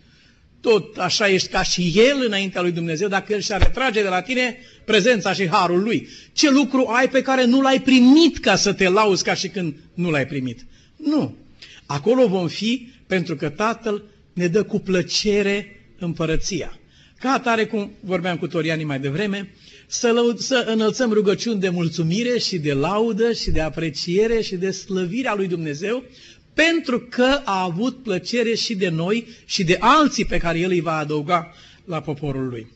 [0.62, 4.21] Tot așa ești ca și El înaintea lui Dumnezeu, dacă El și-ar retrage de la
[4.21, 6.08] tine prezența și harul Lui.
[6.34, 9.75] Ce lucru ai pe care nu l-ai primit ca să te lauzi ca și când
[9.93, 10.65] nu l-ai primit?
[10.95, 11.36] Nu.
[11.86, 14.03] Acolo vom fi pentru că Tatăl
[14.34, 16.79] ne dă cu plăcere împărăția.
[17.19, 19.53] Ca atare, cum vorbeam cu Torianii mai devreme,
[19.93, 24.71] să, lăud, să înălțăm rugăciuni de mulțumire și de laudă și de apreciere și de
[24.71, 26.03] slăvire a lui Dumnezeu,
[26.53, 30.82] pentru că a avut plăcere și de noi și de alții pe care El îi
[30.82, 31.53] va adăuga
[31.86, 32.67] la poporul Lui.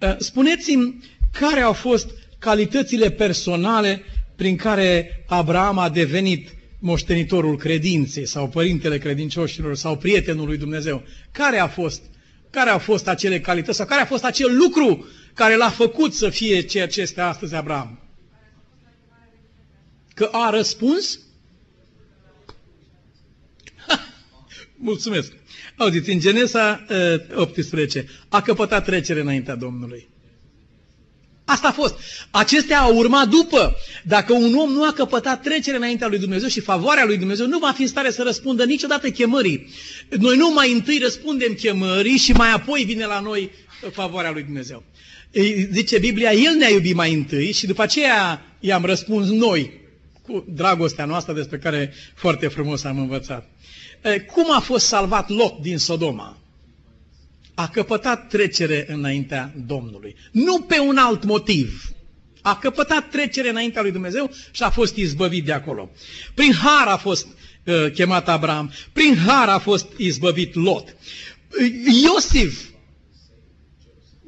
[0.00, 1.04] Uh, spuneți-mi
[1.40, 4.02] care au fost calitățile personale
[4.36, 6.48] prin care Abraham a devenit
[6.80, 11.02] moștenitorul credinței sau părintele credincioșilor sau prietenul lui Dumnezeu.
[11.32, 12.02] Care a fost?
[12.50, 16.28] Care au fost acele calități sau care a fost acel lucru care l-a făcut să
[16.28, 18.00] fie ceea ce este astăzi Abraham?
[20.14, 21.18] Că a răspuns?
[23.86, 24.00] Ha,
[24.76, 25.32] mulțumesc!
[25.76, 26.86] Auziți, în Genesa
[27.34, 30.08] 18 uh, a căpătat trecere înaintea Domnului.
[31.44, 31.94] Asta a fost.
[32.30, 33.76] Acestea au urmat după.
[34.04, 37.58] Dacă un om nu a căpătat trecere înaintea lui Dumnezeu și favoarea lui Dumnezeu, nu
[37.58, 39.68] va fi în stare să răspundă niciodată chemării.
[40.18, 43.50] Noi nu mai întâi răspundem chemării și mai apoi vine la noi
[43.92, 44.84] favoarea lui Dumnezeu.
[45.72, 49.80] Zice Biblia, El ne-a iubit mai întâi și după aceea i-am răspuns noi
[50.22, 53.50] cu dragostea noastră despre care foarte frumos am învățat.
[54.32, 56.40] Cum a fost salvat Lot din Sodoma?
[57.58, 60.16] a căpătat trecere înaintea Domnului.
[60.30, 61.82] Nu pe un alt motiv.
[62.42, 65.90] A căpătat trecere înaintea lui Dumnezeu și a fost izbăvit de acolo.
[66.34, 67.26] Prin har a fost
[67.64, 70.96] uh, chemat Abraham, prin har a fost izbăvit Lot.
[72.04, 72.64] Iosif,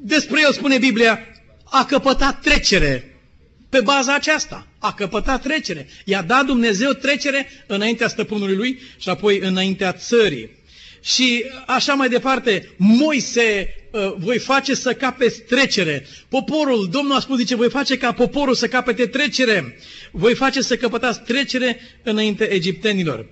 [0.01, 1.19] despre el spune Biblia,
[1.63, 3.19] a căpătat trecere
[3.69, 4.67] pe baza aceasta.
[4.79, 5.87] A căpătat trecere.
[6.05, 10.57] I-a dat Dumnezeu trecere înaintea stăpânului lui și apoi înaintea țării.
[11.01, 16.07] Și așa mai departe, Moise, uh, voi face să capeți trecere.
[16.29, 19.79] Poporul, Domnul a spus, zice, voi face ca poporul să capete trecere.
[20.11, 23.25] Voi face să căpătați trecere înainte egiptenilor.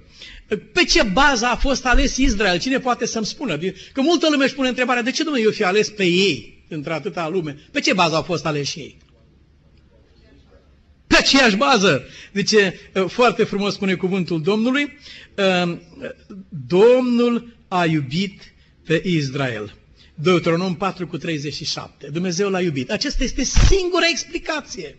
[0.73, 2.60] Pe ce bază a fost ales Israel?
[2.60, 3.58] Cine poate să-mi spună?
[3.93, 6.93] Că multă lume își pune întrebarea, de ce Domnul eu fi ales pe ei între
[6.93, 7.58] atâta lume?
[7.71, 8.97] Pe ce bază au fost aleși ei?
[11.08, 12.03] Pe aceeași bază.
[12.32, 12.53] Deci,
[13.08, 14.97] foarte frumos spune cuvântul Domnului,
[15.63, 15.77] uh,
[16.67, 18.41] Domnul a iubit
[18.86, 19.75] pe Israel.
[20.15, 22.08] Deuteronom 4 cu 37.
[22.12, 22.91] Dumnezeu l-a iubit.
[22.91, 24.97] Aceasta este singura explicație.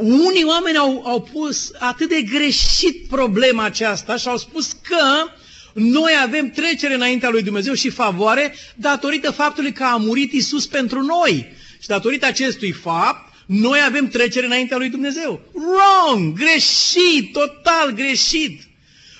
[0.00, 5.30] Unii oameni au, au pus atât de greșit problema aceasta și au spus că
[5.78, 11.02] noi avem trecere înaintea lui Dumnezeu și favoare datorită faptului că a murit Isus pentru
[11.02, 11.46] noi.
[11.80, 15.40] Și datorită acestui fapt, noi avem trecere înaintea lui Dumnezeu.
[15.52, 16.38] Wrong!
[16.38, 17.32] Greșit!
[17.32, 18.62] Total greșit!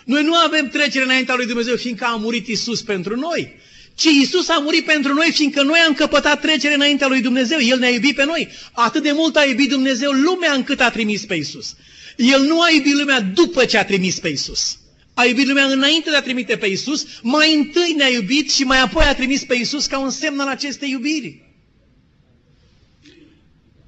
[0.04, 3.56] Noi nu avem trecere înaintea lui Dumnezeu fiindcă a murit Isus pentru noi,
[3.94, 7.58] ci Isus a murit pentru noi fiindcă noi am căpătat trecere înaintea lui Dumnezeu.
[7.60, 8.48] El ne-a iubit pe noi.
[8.72, 11.74] Atât de mult a iubit Dumnezeu lumea încât a trimis pe Isus.
[12.16, 14.78] El nu a iubit lumea după ce a trimis pe Isus.
[15.18, 18.80] A iubit lumea înainte de a trimite pe Isus, mai întâi ne-a iubit și mai
[18.80, 21.42] apoi a trimis pe Isus ca un semn al acestei iubiri.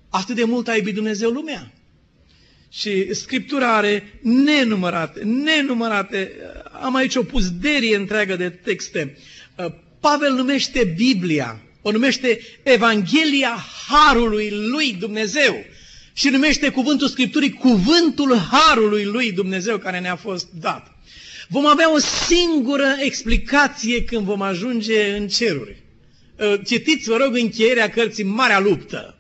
[0.09, 1.73] Atât de mult a iubit Dumnezeu lumea.
[2.71, 6.33] Și Scriptura are nenumărate, nenumărate,
[6.83, 9.19] am aici o puzderie întreagă de texte.
[9.57, 15.65] Uh, Pavel numește Biblia, o numește Evanghelia Harului lui Dumnezeu
[16.13, 20.95] și numește cuvântul Scripturii cuvântul Harului lui Dumnezeu care ne-a fost dat.
[21.53, 25.83] Vom avea o singură explicație când vom ajunge în ceruri.
[26.39, 29.19] Uh, citiți, vă rog, încheierea cărții Marea Luptă.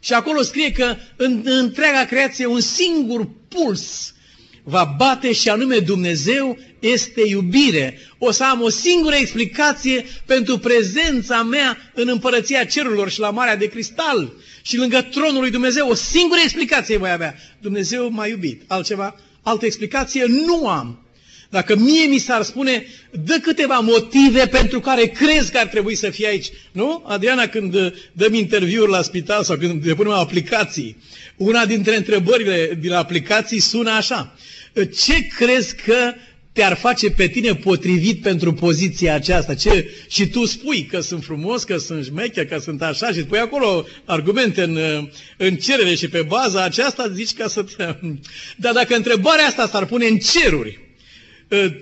[0.00, 4.14] Și acolo scrie că în întreaga creație un singur puls
[4.62, 7.98] va bate și anume Dumnezeu este iubire.
[8.18, 13.56] O să am o singură explicație pentru prezența mea în împărăția cerurilor și la Marea
[13.56, 15.88] de Cristal și lângă tronul lui Dumnezeu.
[15.88, 17.34] O singură explicație voi avea.
[17.60, 18.62] Dumnezeu m-a iubit.
[18.66, 19.20] Altceva?
[19.42, 21.03] Altă explicație nu am.
[21.54, 26.10] Dacă mie mi s-ar spune, dă câteva motive pentru care crezi că ar trebui să
[26.10, 26.46] fii aici.
[26.72, 27.04] Nu?
[27.06, 30.96] Adriana, când uh, dăm interviuri la spital sau când depunem aplicații,
[31.36, 34.36] una dintre întrebările din aplicații sună așa.
[34.74, 36.12] Ce crezi că
[36.52, 39.54] te-ar face pe tine potrivit pentru poziția aceasta?
[39.54, 39.90] Ce?
[40.08, 43.86] Și tu spui că sunt frumos, că sunt șmecher, că sunt așa și pui acolo
[44.04, 47.84] argumente în, uh, în cerere și pe baza aceasta zici ca să te...
[48.64, 50.83] Dar dacă întrebarea asta s-ar pune în ceruri, Ă,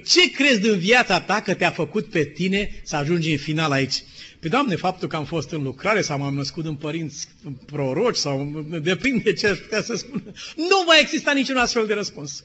[0.06, 4.02] ce crezi din viața ta că te-a făcut pe tine să ajungi în final aici?
[4.40, 7.28] Pe Doamne, faptul că am fost în lucrare sau m-am născut în părinți
[7.66, 10.22] proroci sau depinde ce aș putea să spun,
[10.56, 12.44] nu va exista niciun astfel de răspuns.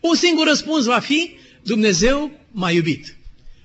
[0.00, 1.30] Un singur răspuns va fi,
[1.62, 3.16] Dumnezeu m-a iubit.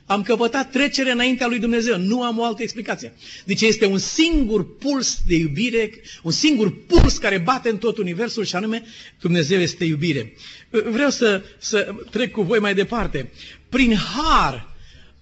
[0.05, 1.97] Am căpătat trecere înaintea lui Dumnezeu.
[1.97, 3.13] Nu am o altă explicație.
[3.45, 5.91] Deci este un singur puls de iubire,
[6.23, 8.83] un singur puls care bate în tot universul și anume
[9.21, 10.33] Dumnezeu este iubire.
[10.69, 13.31] Vreau să, să trec cu voi mai departe.
[13.69, 14.75] Prin har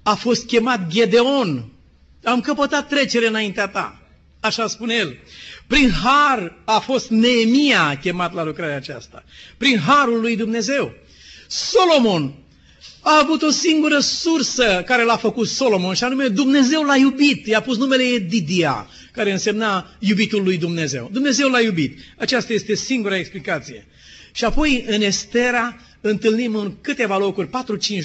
[0.04, 1.72] a fost chemat Gedeon.
[2.24, 4.02] Am căpătat trecere înaintea ta.
[4.40, 5.18] Așa spune el.
[5.68, 9.24] Prin har a fost Neemia chemat la lucrarea aceasta.
[9.58, 10.94] Prin harul lui Dumnezeu.
[11.48, 12.43] Solomon
[13.04, 17.48] a avut o singură sursă care l-a făcut Solomon și anume Dumnezeu l-a iubit.
[17.48, 21.10] I-a pus numele Edidia, care însemna iubitul lui Dumnezeu.
[21.12, 22.00] Dumnezeu l-a iubit.
[22.18, 23.86] Aceasta este singura explicație.
[24.32, 27.52] Și apoi în Estera întâlnim în câteva locuri, 4-5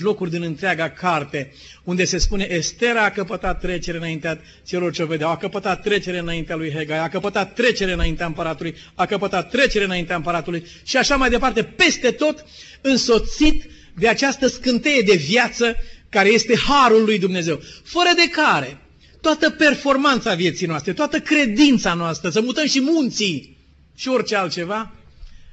[0.01, 1.53] locuri din întreaga carte,
[1.84, 6.18] unde se spune Estera a căpătat trecere înaintea celor ce o vedeau, a căpătat trecere
[6.18, 11.16] înaintea lui Hegai, a căpătat trecere înaintea împăratului, a căpătat trecere înaintea împăratului și așa
[11.16, 12.44] mai departe, peste tot
[12.80, 13.64] însoțit
[13.99, 15.76] de această scânteie de viață
[16.09, 18.78] care este harul lui Dumnezeu, fără de care
[19.20, 23.57] toată performanța vieții noastre, toată credința noastră, să mutăm și munții
[23.94, 24.94] și orice altceva,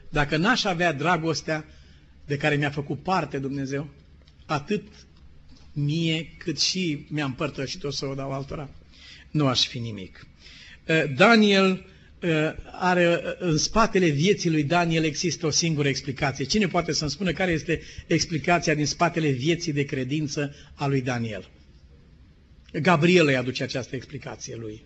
[0.09, 1.65] dacă n-aș avea dragostea
[2.25, 3.89] de care mi-a făcut parte Dumnezeu,
[4.45, 4.83] atât
[5.73, 8.69] mie cât și mi-am împărtășit-o să o dau altora,
[9.31, 10.27] nu aș fi nimic.
[10.87, 11.94] Uh, Daniel uh,
[12.71, 16.45] are uh, în spatele vieții lui Daniel există o singură explicație.
[16.45, 21.49] Cine poate să-mi spună care este explicația din spatele vieții de credință a lui Daniel?
[22.81, 24.83] Gabriel îi aduce această explicație lui.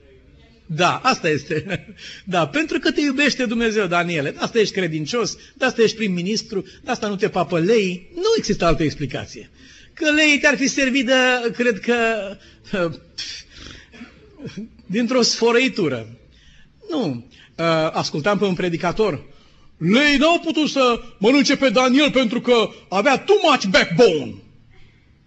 [0.66, 1.66] Da, asta este.
[2.26, 4.32] Da, pentru că te iubește Dumnezeu, Daniele.
[4.32, 8.12] De asta ești credincios, de asta ești prim-ministru, de asta nu te papă lei.
[8.16, 9.50] Nu există altă explicație.
[9.94, 11.14] Că lei te-ar fi servit de,
[11.54, 11.96] cred că,
[14.96, 16.19] dintr-o sfărăitură.
[16.90, 17.26] Nu.
[17.58, 19.26] Uh, ascultam pe un predicator.
[19.78, 24.34] Lei n-au putut să mănânce pe Daniel pentru că avea too much backbone.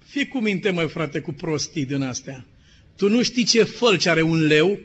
[0.07, 2.47] Fii cu minte, măi, frate, cu prostii din astea.
[2.97, 4.79] Tu nu știi ce fălci are un leu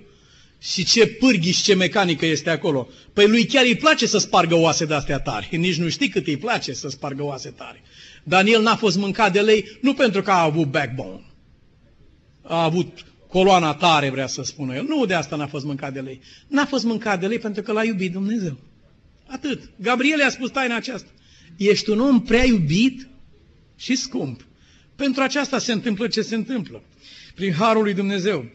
[0.60, 2.88] și ce pârghiș și ce mecanică este acolo.
[3.14, 5.58] Păi lui chiar îi place să spargă oase de astea tari.
[5.58, 7.82] Nici nu știi cât îi place să spargă oase tari.
[8.24, 11.22] Daniel n-a fost mâncat de lei nu pentru că a avut backbone.
[12.42, 14.84] A avut coloana tare, vrea să spună el.
[14.84, 16.22] Nu de asta n-a fost mâncat de lei.
[16.48, 18.58] N-a fost mâncat de lei pentru că l-a iubit Dumnezeu.
[19.28, 19.70] Atât.
[19.76, 21.10] Gabriel a spus taina aceasta.
[21.58, 23.08] Ești un om prea iubit
[23.76, 24.46] și scump.
[24.96, 26.82] Pentru aceasta se întâmplă ce se întâmplă.
[27.36, 28.46] Prin harul lui Dumnezeu.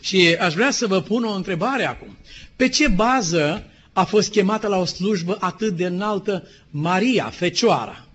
[0.00, 2.16] Și aș vrea să vă pun o întrebare acum.
[2.56, 8.08] Pe ce bază a fost chemată la o slujbă atât de înaltă Maria, Fecioara?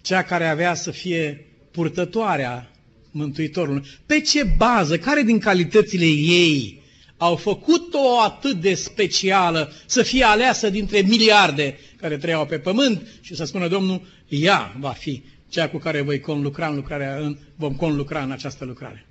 [0.00, 2.70] Cea care avea să fie purtătoarea
[3.10, 3.82] Mântuitorului.
[4.06, 6.82] Pe ce bază, care din calitățile ei
[7.16, 13.34] au făcut-o atât de specială să fie aleasă dintre miliarde care trăiau pe pământ și
[13.34, 17.74] să spună Domnul, ea va fi cea cu care voi conlucra în lucrarea, în, vom
[17.74, 19.04] conlucra în această lucrare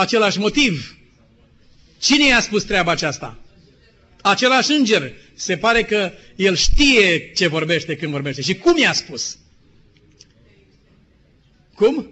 [0.00, 0.96] același motiv.
[1.98, 3.38] Cine i-a spus treaba aceasta?
[4.22, 5.12] Același înger.
[5.34, 8.42] Se pare că el știe ce vorbește când vorbește.
[8.42, 9.38] Și cum i-a spus?
[11.74, 12.10] Cum?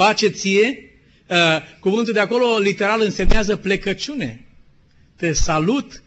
[0.00, 0.90] Pace ție?
[1.26, 1.36] Uh,
[1.80, 4.46] cuvântul de acolo literal însemnează plecăciune.
[5.16, 6.02] Te salut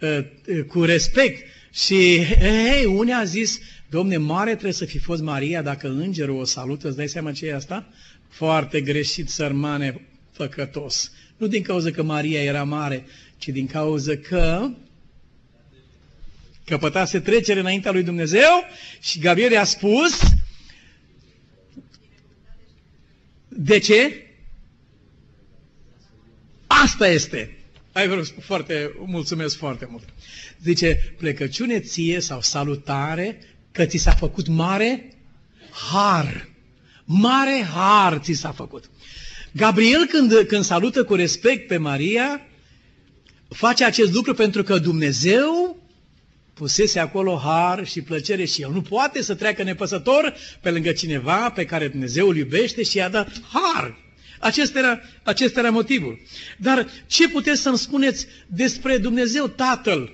[0.00, 0.18] uh,
[0.66, 1.46] cu respect.
[1.72, 6.44] Și, hei, unii a zis, domne, mare trebuie să fi fost Maria dacă îngerul o
[6.44, 7.88] salută, îți dai seama ce e asta?
[8.28, 11.12] Foarte greșit, sărmane, făcătos.
[11.36, 13.04] Nu din cauza că Maria era mare,
[13.36, 14.70] ci din cauza că
[16.64, 18.64] căpătase trecere înaintea lui Dumnezeu
[19.00, 20.20] și Gabriel i-a spus
[23.56, 24.26] de ce?
[26.66, 27.56] Asta este.
[27.92, 30.04] Ai vrut foarte, mulțumesc foarte mult.
[30.62, 33.38] Zice, plecăciune ție sau salutare
[33.72, 35.12] că ți s-a făcut mare
[35.92, 36.48] har.
[37.04, 38.90] Mare har ți s-a făcut.
[39.52, 42.40] Gabriel când, când salută cu respect pe Maria,
[43.48, 45.76] face acest lucru pentru că Dumnezeu
[46.54, 51.50] pusese acolo har și plăcere și el nu poate să treacă nepăsător pe lângă cineva
[51.50, 53.98] pe care Dumnezeu îl iubește și i-a dat har.
[54.40, 56.20] Acesta era, acesta era motivul.
[56.58, 60.10] Dar ce puteți să-mi spuneți despre Dumnezeu Tatăl?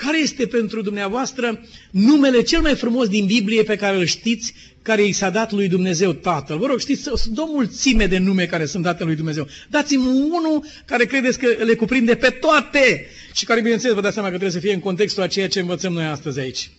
[0.00, 5.02] Care este pentru dumneavoastră numele cel mai frumos din Biblie pe care îl știți, care
[5.02, 6.58] i s-a dat lui Dumnezeu Tatăl?
[6.58, 9.48] Vă rog, știți, sunt o mulțime de nume care sunt date lui Dumnezeu.
[9.70, 14.28] Dați-mi unul care credeți că le cuprinde pe toate și care, bineînțeles, vă dați seama
[14.28, 16.70] că trebuie să fie în contextul a ceea ce învățăm noi astăzi aici.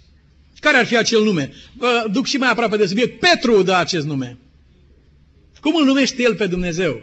[0.59, 1.53] Care ar fi acel nume?
[1.77, 3.19] Vă duc și mai aproape de subiect.
[3.19, 4.37] Petru dă acest nume.
[5.61, 7.01] Cum îl numește el pe Dumnezeu?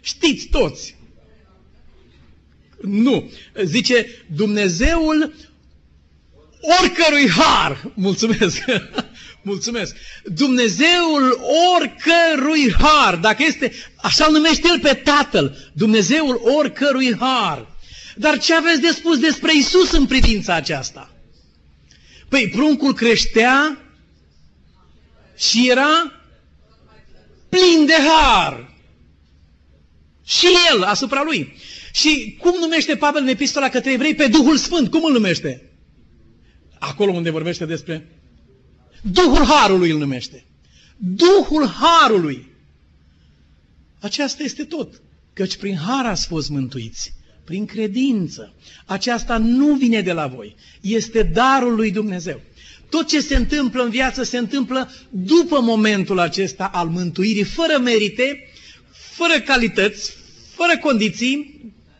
[0.00, 0.97] Știți toți.
[2.80, 3.30] Nu.
[3.64, 5.34] Zice Dumnezeul
[6.80, 7.92] oricărui har.
[7.94, 8.64] Mulțumesc.
[9.42, 9.96] Mulțumesc.
[10.24, 11.40] Dumnezeul
[11.76, 13.16] oricărui har.
[13.16, 15.70] Dacă este, așa îl numește el pe Tatăl.
[15.72, 17.76] Dumnezeul oricărui har.
[18.16, 21.12] Dar ce aveți de spus despre Isus în privința aceasta?
[22.28, 23.82] Păi pruncul creștea
[25.36, 26.12] Și era
[27.48, 28.76] plin de har.
[30.24, 31.56] Și el asupra lui.
[31.98, 34.90] Și cum numește Pavel în epistola către evrei pe Duhul Sfânt?
[34.90, 35.62] Cum îl numește?
[36.78, 38.08] Acolo unde vorbește despre
[39.02, 40.44] Duhul Harului îl numește.
[40.96, 42.46] Duhul Harului.
[44.00, 45.02] Aceasta este tot.
[45.32, 47.12] Căci prin har ați fost mântuiți.
[47.44, 48.54] Prin credință.
[48.86, 50.54] Aceasta nu vine de la voi.
[50.80, 52.40] Este darul lui Dumnezeu.
[52.90, 58.48] Tot ce se întâmplă în viață se întâmplă după momentul acesta al mântuirii, fără merite,
[58.90, 60.16] fără calități,
[60.54, 61.58] fără condiții,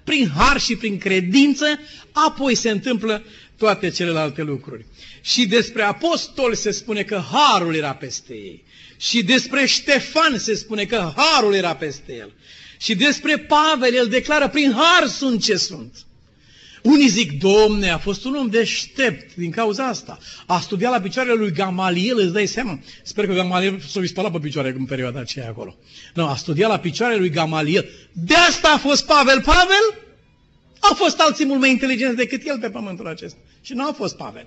[0.09, 1.67] prin har și prin credință,
[2.13, 3.23] apoi se întâmplă
[3.57, 4.87] toate celelalte lucruri.
[5.21, 8.65] Și despre apostoli se spune că harul era peste ei.
[8.97, 12.33] Și despre Ștefan se spune că harul era peste el.
[12.79, 15.97] Și despre Pavel el declară, prin har sunt ce sunt.
[16.83, 20.19] Unii zic, domne, a fost un om deștept din cauza asta.
[20.47, 22.81] A studiat la picioarele lui Gamaliel, îți dai seama?
[23.03, 25.77] Sper că Gamaliel s-a spălat pe picioare în perioada aceea acolo.
[26.15, 27.89] Nu, a studiat la picioarele lui Gamaliel.
[28.13, 29.43] De asta a fost Pavel.
[29.43, 30.07] Pavel?
[30.81, 33.39] Au fost alții mult mai inteligenți decât el pe pământul acesta.
[33.61, 34.47] Și nu a fost Pavel.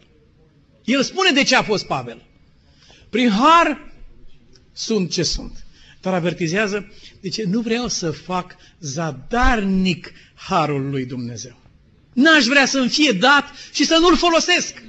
[0.84, 2.26] El spune de ce a fost Pavel.
[3.10, 3.92] Prin har
[4.74, 5.66] sunt ce sunt.
[6.02, 6.92] Dar avertizează,
[7.32, 11.61] ce nu vreau să fac zadarnic harul lui Dumnezeu.
[12.14, 14.84] N-aș vrea să-mi fie dat și să nu-l folosesc.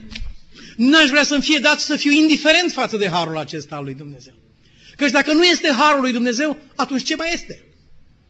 [0.77, 4.33] N-aș vrea să-mi fie dat să fiu indiferent față de harul acesta al lui Dumnezeu.
[4.97, 7.64] Căci dacă nu este harul lui Dumnezeu, atunci ce mai este?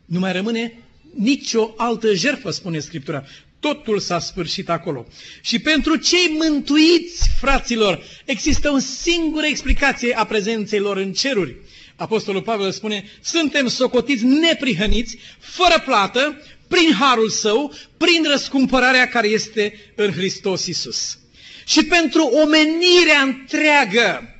[0.04, 0.78] Nu mai rămâne
[1.14, 3.24] nicio altă jertfă, spune Scriptura.
[3.60, 5.06] Totul s-a sfârșit acolo.
[5.40, 11.56] Și pentru cei mântuiți, fraților, există o singură explicație a prezenței lor în ceruri.
[11.96, 16.40] Apostolul Pavel spune, suntem socotiți neprihăniți, fără plată,
[16.72, 21.18] prin harul său, prin răscumpărarea care este în Hristos Isus.
[21.66, 24.34] Și pentru omenirea întreagă,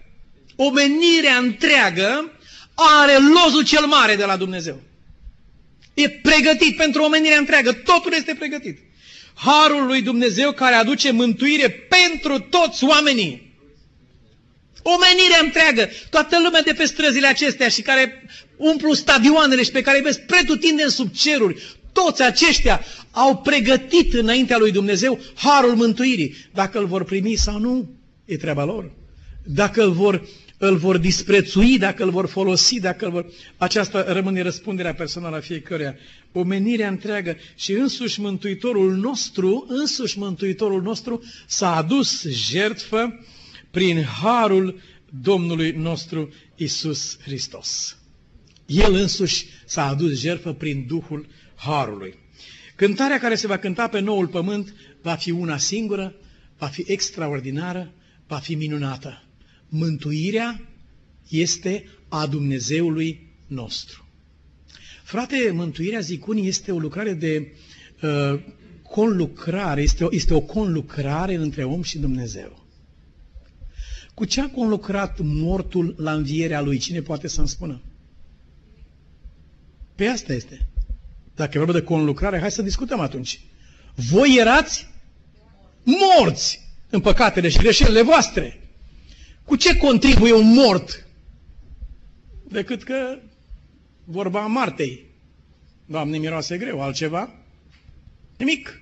[0.57, 2.33] omenirea întreagă
[2.75, 4.81] are lozul cel mare de la Dumnezeu.
[5.95, 8.79] E pregătit pentru omenirea întreagă, totul este pregătit.
[9.35, 13.51] Harul lui Dumnezeu care aduce mântuire pentru toți oamenii.
[14.83, 18.27] Omenirea întreagă, toată lumea de pe străzile acestea și care
[18.57, 21.63] umplu stadioanele și pe care îi vezi pretutindeni sub ceruri,
[21.93, 22.81] toți aceștia
[23.11, 26.35] au pregătit înaintea lui Dumnezeu harul mântuirii.
[26.55, 27.91] Dacă îl vor primi sau nu,
[28.25, 28.91] e treaba lor.
[29.45, 30.29] Dacă îl vor,
[30.59, 33.27] îl vor disprețui, dacă îl vor folosi, dacă îl vor...
[33.57, 35.97] Aceasta rămâne răspunderea personală a fiecăruia.
[36.33, 43.25] Omenirea întreagă și însuși Mântuitorul nostru, însuși Mântuitorul nostru s-a adus jertfă
[43.71, 44.81] prin harul
[45.21, 47.97] Domnului nostru Isus Hristos.
[48.67, 51.27] El însuși s-a adus jertfă prin Duhul
[51.65, 52.15] Harului.
[52.77, 56.15] Cântarea care se va cânta pe noul pământ va fi una singură,
[56.59, 57.93] va fi extraordinară,
[58.27, 59.23] va fi minunată.
[59.69, 60.61] Mântuirea
[61.29, 64.07] este a Dumnezeului nostru.
[65.03, 67.53] Frate, mântuirea, zic unii, este o lucrare de
[68.03, 68.41] uh,
[68.83, 72.67] conlucrare, este o, este o conlucrare între om și Dumnezeu.
[74.15, 76.79] Cu ce a conlucrat mortul la învierea lui?
[76.79, 77.81] Cine poate să-mi spună?
[79.95, 80.72] Pe asta este.
[81.35, 83.41] Dacă e vorba de conlucrare, hai să discutăm atunci.
[83.95, 84.87] Voi erați
[85.85, 86.61] morți
[86.91, 88.61] în păcatele și greșelile voastre.
[89.45, 91.07] Cu ce contribuie un mort?
[92.49, 93.19] Decât că
[94.05, 95.07] vorba Martei.
[95.87, 97.35] Doamne, miroase greu, altceva?
[98.37, 98.81] Nimic.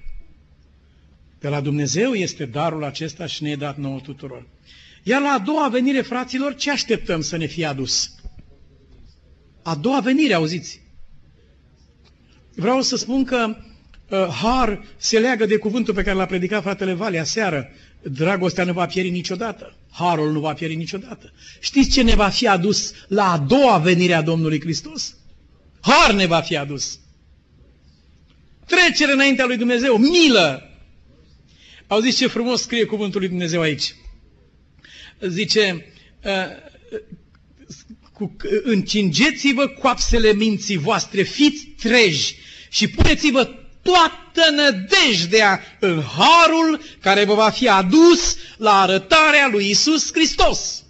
[1.39, 4.47] De la Dumnezeu este darul acesta și ne-e dat nouă tuturor.
[5.03, 8.15] Iar la a doua venire, fraților, ce așteptăm să ne fie adus?
[9.63, 10.81] A doua venire, auziți?
[12.55, 13.57] Vreau să spun că
[14.09, 17.71] uh, har se leagă de cuvântul pe care l-a predicat fratele Valea seară.
[18.03, 19.77] Dragostea nu va pieri niciodată.
[19.91, 21.33] Harul nu va pieri niciodată.
[21.61, 25.17] Știți ce ne va fi adus la a doua venire a Domnului Hristos?
[25.81, 26.99] Har ne va fi adus.
[28.67, 30.71] Trecere înaintea lui Dumnezeu, milă.
[31.87, 33.95] Auziți ce frumos scrie cuvântul lui Dumnezeu aici
[35.21, 35.87] zice,
[36.25, 36.33] uh,
[38.21, 42.37] cu, încingeți-vă coapsele minții voastre, fiți treji
[42.69, 43.45] și puneți-vă
[43.83, 50.85] toată nădejdea în harul care vă va fi adus la arătarea lui Isus Hristos.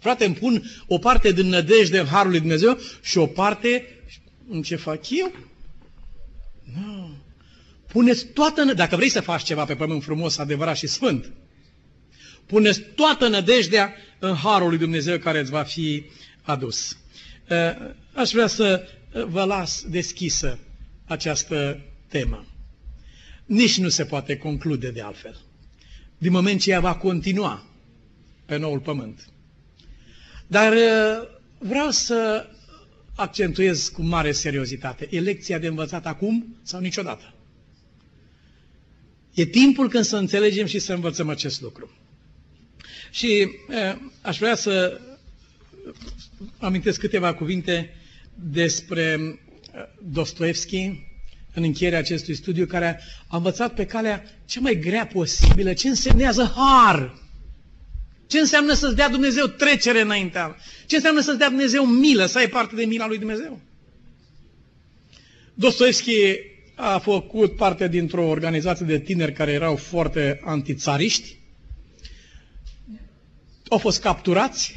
[0.00, 4.02] Frate, îmi pun o parte din nădejde în harul lui Dumnezeu și o parte
[4.48, 5.32] în ce fac eu?
[6.74, 7.10] Nu.
[7.92, 11.32] Puneți toată, dacă vrei să faci ceva pe pământ frumos, adevărat și sfânt,
[12.48, 16.04] Puneți toată nădejdea în harul lui Dumnezeu care îți va fi
[16.42, 16.96] adus.
[17.50, 17.56] Uh,
[18.14, 18.88] aș vrea să
[19.26, 20.58] vă las deschisă
[21.04, 22.46] această temă.
[23.44, 25.40] Nici nu se poate conclude de altfel.
[26.18, 27.66] Din moment ce ea va continua
[28.46, 29.28] pe noul pământ.
[30.46, 31.28] Dar uh,
[31.58, 32.48] vreau să
[33.16, 35.08] accentuez cu mare seriozitate.
[35.10, 37.34] E lecția de învățat acum sau niciodată?
[39.34, 41.90] E timpul când să înțelegem și să învățăm acest lucru.
[43.10, 45.00] Și uh, aș vrea să
[46.58, 47.94] amintesc câteva cuvinte
[48.34, 51.06] despre uh, Dostoevski
[51.54, 56.52] în încheierea acestui studiu, care a învățat pe calea cea mai grea posibilă ce însemnează
[56.56, 57.18] har.
[58.26, 60.56] Ce înseamnă să-ți dea Dumnezeu trecere înaintea?
[60.86, 63.60] Ce înseamnă să-ți dea Dumnezeu milă, să ai parte de mila lui Dumnezeu?
[65.54, 66.12] Dostoevski
[66.74, 71.37] a făcut parte dintr-o organizație de tineri care erau foarte antițariști.
[73.68, 74.74] Au fost capturați,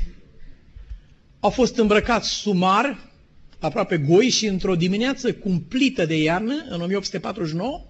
[1.39, 3.11] au fost îmbrăcați sumar,
[3.59, 7.85] aproape goi și într-o dimineață cumplită de iarnă, în 1849,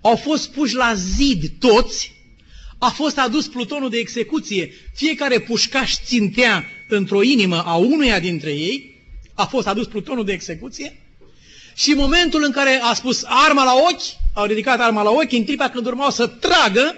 [0.00, 2.12] au fost puși la zid toți,
[2.78, 8.94] a fost adus plutonul de execuție, fiecare pușcaș țintea într-o inimă a unuia dintre ei,
[9.34, 11.00] a fost adus plutonul de execuție,
[11.74, 15.32] și în momentul în care a spus arma la ochi, au ridicat arma la ochi,
[15.32, 16.94] în clipa când urmau să tragă,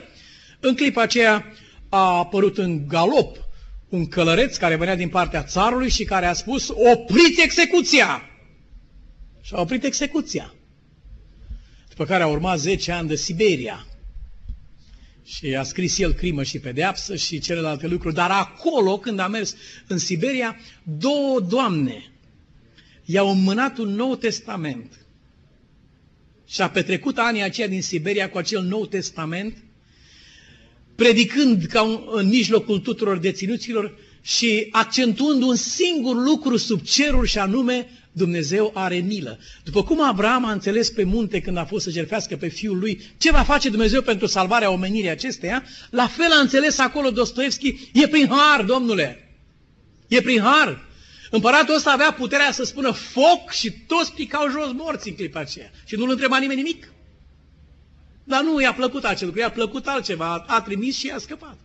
[0.61, 1.53] în clipa aceea
[1.89, 3.37] a apărut în galop
[3.89, 8.23] un călăreț care venea din partea țarului și care a spus, opriți execuția!
[9.43, 10.55] Și a oprit execuția.
[11.89, 13.87] După care a urmat 10 ani de Siberia.
[15.25, 18.15] Și a scris el crimă și pedeapsă și celelalte lucruri.
[18.15, 19.55] Dar acolo, când a mers
[19.87, 22.13] în Siberia, două doamne
[23.05, 25.07] i-au înmânat un nou testament.
[26.47, 29.65] Și a petrecut anii aceia din Siberia cu acel nou testament
[31.03, 37.39] predicând ca un, în mijlocul tuturor deținuților și accentuând un singur lucru sub cerul și
[37.39, 39.39] anume Dumnezeu are milă.
[39.65, 43.01] După cum Abraham a înțeles pe munte când a fost să jertfească pe fiul lui
[43.19, 48.09] ce va face Dumnezeu pentru salvarea omenirii acesteia, la fel a înțeles acolo Dostoevski, e
[48.09, 49.39] prin har, domnule.
[50.09, 50.87] E prin har.
[51.31, 55.71] Împăratul ăsta avea puterea să spună foc și toți picau jos morți în clipa aceea.
[55.87, 56.93] Și nu-l întreba nimeni nimic.
[58.29, 61.59] Dar nu i-a plăcut acel lucru, i-a plăcut altceva, a trimis și a scăpat.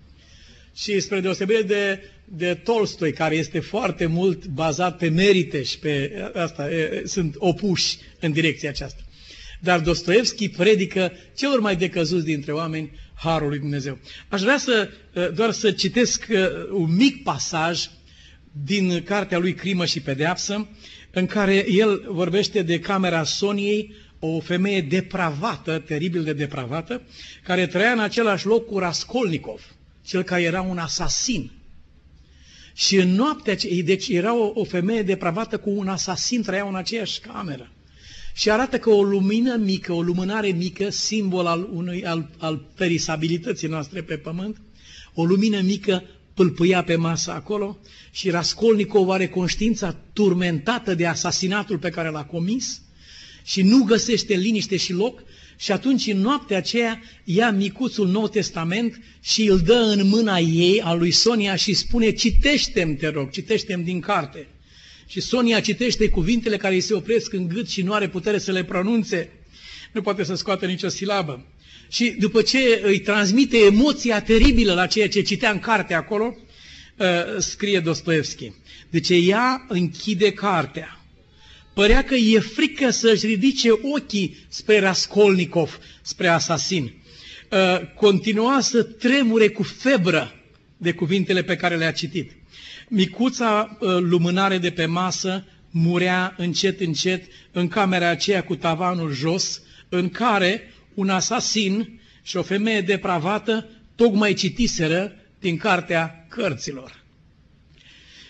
[0.75, 6.11] Și spre deosebire de, de Tolstoi, care este foarte mult bazat pe merite și pe
[6.33, 9.01] asta, e, sunt opuși în direcția aceasta.
[9.59, 13.97] Dar Dostoevski predică celor mai decăzuți dintre oameni Harul lui Dumnezeu.
[14.27, 14.89] Aș vrea să,
[15.35, 16.27] doar să citesc
[16.71, 17.87] un mic pasaj
[18.51, 20.67] din cartea lui Crimă și Pedeapsă,
[21.11, 23.95] în care el vorbește de camera Soniei
[24.25, 27.01] o femeie depravată, teribil de depravată,
[27.43, 31.51] care trăia în același loc cu Raskolnikov, cel care era un asasin.
[32.73, 37.19] Și în noaptea, deci era o, o femeie depravată cu un asasin, trăiau în aceeași
[37.19, 37.71] cameră.
[38.33, 43.67] Și arată că o lumină mică, o lumânare mică, simbol al, unui, al, al perisabilității
[43.67, 44.61] noastre pe pământ,
[45.13, 46.03] o lumină mică
[46.33, 47.77] pâlpâia pe masă acolo
[48.11, 52.82] și Raskolnikov are conștiința turmentată de asasinatul pe care l-a comis
[53.43, 55.23] și nu găsește liniște și loc
[55.57, 60.81] și atunci în noaptea aceea ia micuțul Nou Testament și îl dă în mâna ei,
[60.81, 64.47] a lui Sonia și spune citește-mi, te rog, citește-mi din carte.
[65.07, 68.51] Și Sonia citește cuvintele care îi se opresc în gât și nu are putere să
[68.51, 69.29] le pronunțe.
[69.91, 71.45] Nu poate să scoată nicio silabă.
[71.89, 76.35] Și după ce îi transmite emoția teribilă la ceea ce citea în carte acolo,
[76.97, 78.51] uh, scrie Dostoevski.
[78.89, 81.02] Deci ea închide cartea
[81.73, 86.93] Părea că e frică să-și ridice ochii spre Raskolnikov, spre asasin.
[87.51, 90.33] Uh, continua să tremure cu febră
[90.77, 92.31] de cuvintele pe care le-a citit.
[92.87, 99.61] Micuța uh, lumânare de pe masă murea încet, încet în camera aceea cu tavanul jos,
[99.89, 107.03] în care un asasin și o femeie depravată tocmai citiseră din cartea cărților.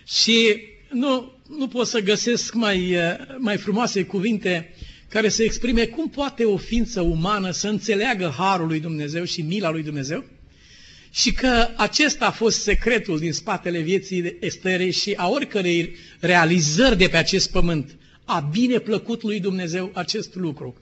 [0.07, 0.61] Și
[0.93, 4.73] nu, nu pot să găsesc mai, eh, mai frumoase cuvinte
[5.09, 9.69] care să exprime cum poate o ființă umană să înțeleagă harul lui Dumnezeu și mila
[9.69, 10.23] lui Dumnezeu
[11.11, 17.07] și că acesta a fost secretul din spatele vieții Esterei și a oricărei realizări de
[17.07, 17.95] pe acest pământ.
[18.25, 20.75] A bine plăcut lui Dumnezeu acest lucru.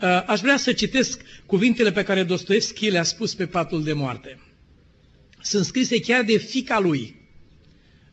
[0.00, 4.38] Eh, aș vrea să citesc cuvintele pe care Dostoevski le-a spus pe patul de moarte.
[5.42, 7.21] Sunt scrise chiar de fica lui,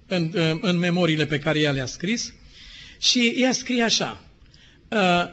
[0.09, 0.31] în,
[0.61, 2.33] în memoriile pe care ea le-a scris
[2.99, 4.21] și ea scrie așa,
[4.91, 5.29] ă,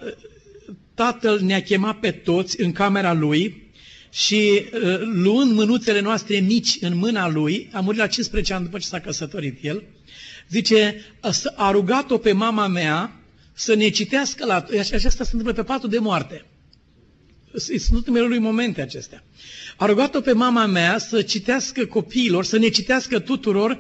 [0.95, 3.71] Tatăl ne-a chemat pe toți în camera lui
[4.11, 8.79] și ă, luând mânuțele noastre mici în mâna lui, a murit la 15 ani după
[8.79, 9.83] ce s-a căsătorit el,
[10.49, 11.05] zice,
[11.57, 13.21] a rugat-o pe mama mea
[13.53, 14.65] să ne citească la...
[14.83, 16.45] Și aceasta se întâmplă pe patul de moarte.
[17.79, 19.25] sunt numele lui momente acestea.
[19.77, 23.79] A rugat-o pe mama mea să citească copiilor, să ne citească tuturor uh,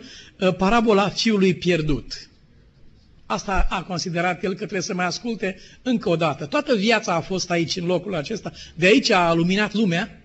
[0.56, 2.28] parabola fiului pierdut.
[3.26, 6.46] Asta a considerat el că trebuie să mai asculte încă o dată.
[6.46, 8.52] Toată viața a fost aici, în locul acesta.
[8.74, 10.20] De aici a luminat lumea,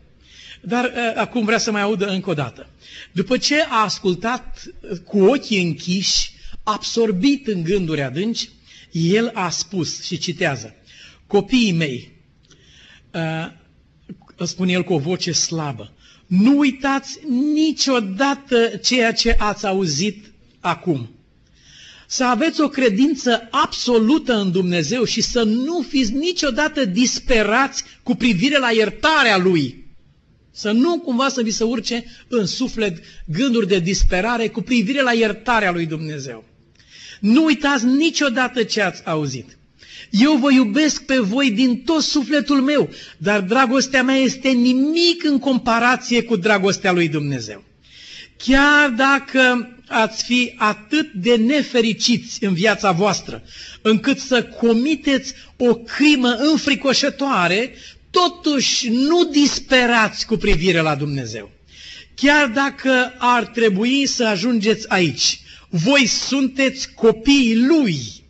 [0.62, 2.70] dar uh, acum vrea să mai audă încă o dată.
[3.12, 6.32] După ce a ascultat uh, cu ochii închiși,
[6.64, 8.50] absorbit în gânduri adânci,
[8.92, 10.76] el a spus și citează,
[11.28, 12.12] copiii mei,
[13.14, 13.52] uh,
[14.46, 15.94] spune el cu o voce slabă,
[16.28, 17.20] nu uitați
[17.54, 20.26] niciodată ceea ce ați auzit
[20.60, 21.10] acum.
[22.08, 28.58] Să aveți o credință absolută în Dumnezeu și să nu fiți niciodată disperați cu privire
[28.58, 29.86] la iertarea Lui.
[30.52, 35.14] Să nu cumva să vi se urce în suflet gânduri de disperare cu privire la
[35.14, 36.44] iertarea Lui Dumnezeu.
[37.20, 39.58] Nu uitați niciodată ce ați auzit.
[40.12, 45.40] Eu vă iubesc pe voi din tot sufletul meu, dar dragostea mea este nimic în
[45.40, 47.64] comparație cu dragostea lui Dumnezeu.
[48.38, 53.44] Chiar dacă ați fi atât de nefericiți în viața voastră,
[53.82, 57.74] încât să comiteți o crimă înfricoșătoare,
[58.10, 61.52] totuși nu disperați cu privire la Dumnezeu.
[62.16, 68.21] Chiar dacă ar trebui să ajungeți aici, voi sunteți copiii Lui,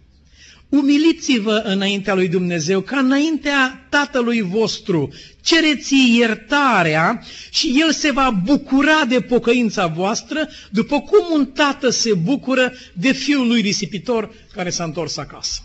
[0.72, 5.14] Umiliți-vă înaintea lui Dumnezeu, ca înaintea Tatălui vostru.
[5.42, 12.14] Cereți iertarea și El se va bucura de pocăința voastră, după cum un tată se
[12.14, 15.62] bucură de fiul lui risipitor care s-a întors acasă.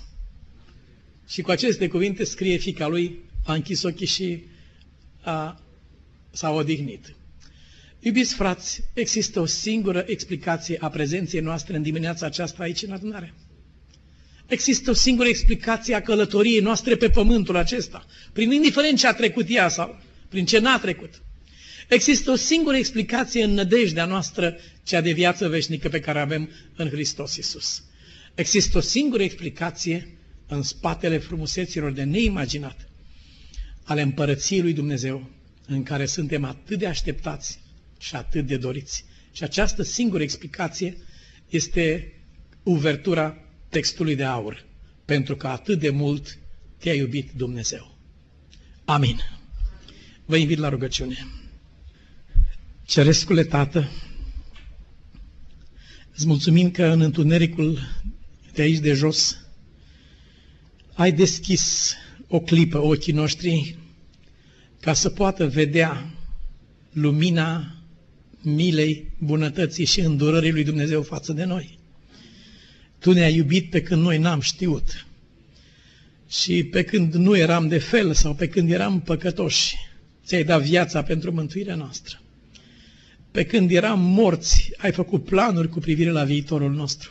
[1.28, 4.44] Și cu aceste cuvinte scrie fica lui, a închis ochii și
[5.22, 5.60] a,
[6.30, 7.14] s-a odihnit.
[8.00, 13.34] Iubiți frați, există o singură explicație a prezenței noastre în dimineața aceasta aici în adunare.
[14.46, 19.46] Există o singură explicație a călătoriei noastre pe pământul acesta, prin indiferent ce a trecut
[19.48, 21.22] ea sau prin ce n-a trecut.
[21.88, 26.88] Există o singură explicație în nădejdea noastră, cea de viață veșnică pe care avem în
[26.88, 27.82] Hristos Isus.
[28.34, 30.16] Există o singură explicație
[30.48, 32.88] în spatele frumuseților de neimaginat
[33.84, 35.30] ale împărăției lui Dumnezeu,
[35.66, 37.60] în care suntem atât de așteptați
[37.98, 39.04] și atât de doriți.
[39.32, 40.96] Și această singură explicație
[41.48, 42.12] este
[42.62, 44.64] uvertura textului de aur,
[45.04, 46.38] pentru că atât de mult
[46.78, 47.98] te-a iubit Dumnezeu.
[48.84, 49.20] Amin.
[50.24, 51.26] Vă invit la rugăciune.
[52.84, 53.90] Cerescule Tată,
[56.14, 57.78] îți mulțumim că în întunericul
[58.52, 59.36] de aici de jos
[60.94, 61.94] ai deschis
[62.28, 63.78] o clipă ochii noștri
[64.80, 66.10] ca să poată vedea
[66.92, 67.76] lumina
[68.42, 71.78] milei, bunătății și îndurării lui Dumnezeu față de noi.
[72.98, 75.06] Tu ne-ai iubit pe când noi n-am știut.
[76.28, 79.76] Și pe când nu eram de fel sau pe când eram păcătoși,
[80.24, 82.20] ți-ai dat viața pentru mântuirea noastră.
[83.30, 87.10] Pe când eram morți, ai făcut planuri cu privire la viitorul nostru.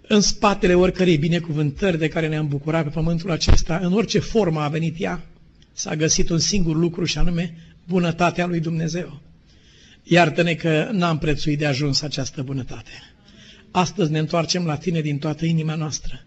[0.00, 4.68] În spatele oricărei binecuvântări de care ne-am bucurat pe pământul acesta, în orice formă a
[4.68, 5.26] venit ea,
[5.72, 7.54] s-a găsit un singur lucru și anume
[7.84, 9.20] bunătatea lui Dumnezeu.
[10.02, 12.90] Iartă-ne că n-am prețuit de ajuns această bunătate.
[13.70, 16.26] Astăzi ne întoarcem la Tine din toată inima noastră.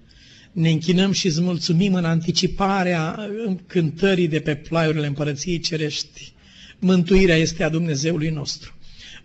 [0.52, 3.30] Ne închinăm și îți mulțumim în anticiparea
[3.68, 6.34] cântării de pe plaiurile împărăției cerești.
[6.80, 8.76] Mântuirea este a Dumnezeului nostru.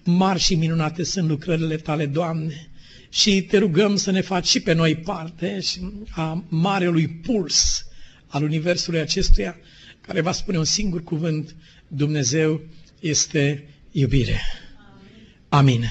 [0.05, 2.69] Mari și minunate sunt lucrările Tale, Doamne,
[3.11, 5.59] și Te rugăm să ne faci și pe noi parte
[6.11, 7.87] a marelui puls
[8.27, 9.57] al Universului acestuia,
[10.01, 11.55] care va spune un singur cuvânt,
[11.89, 12.61] Dumnezeu
[13.01, 14.41] este iubire.
[15.49, 15.85] Amin.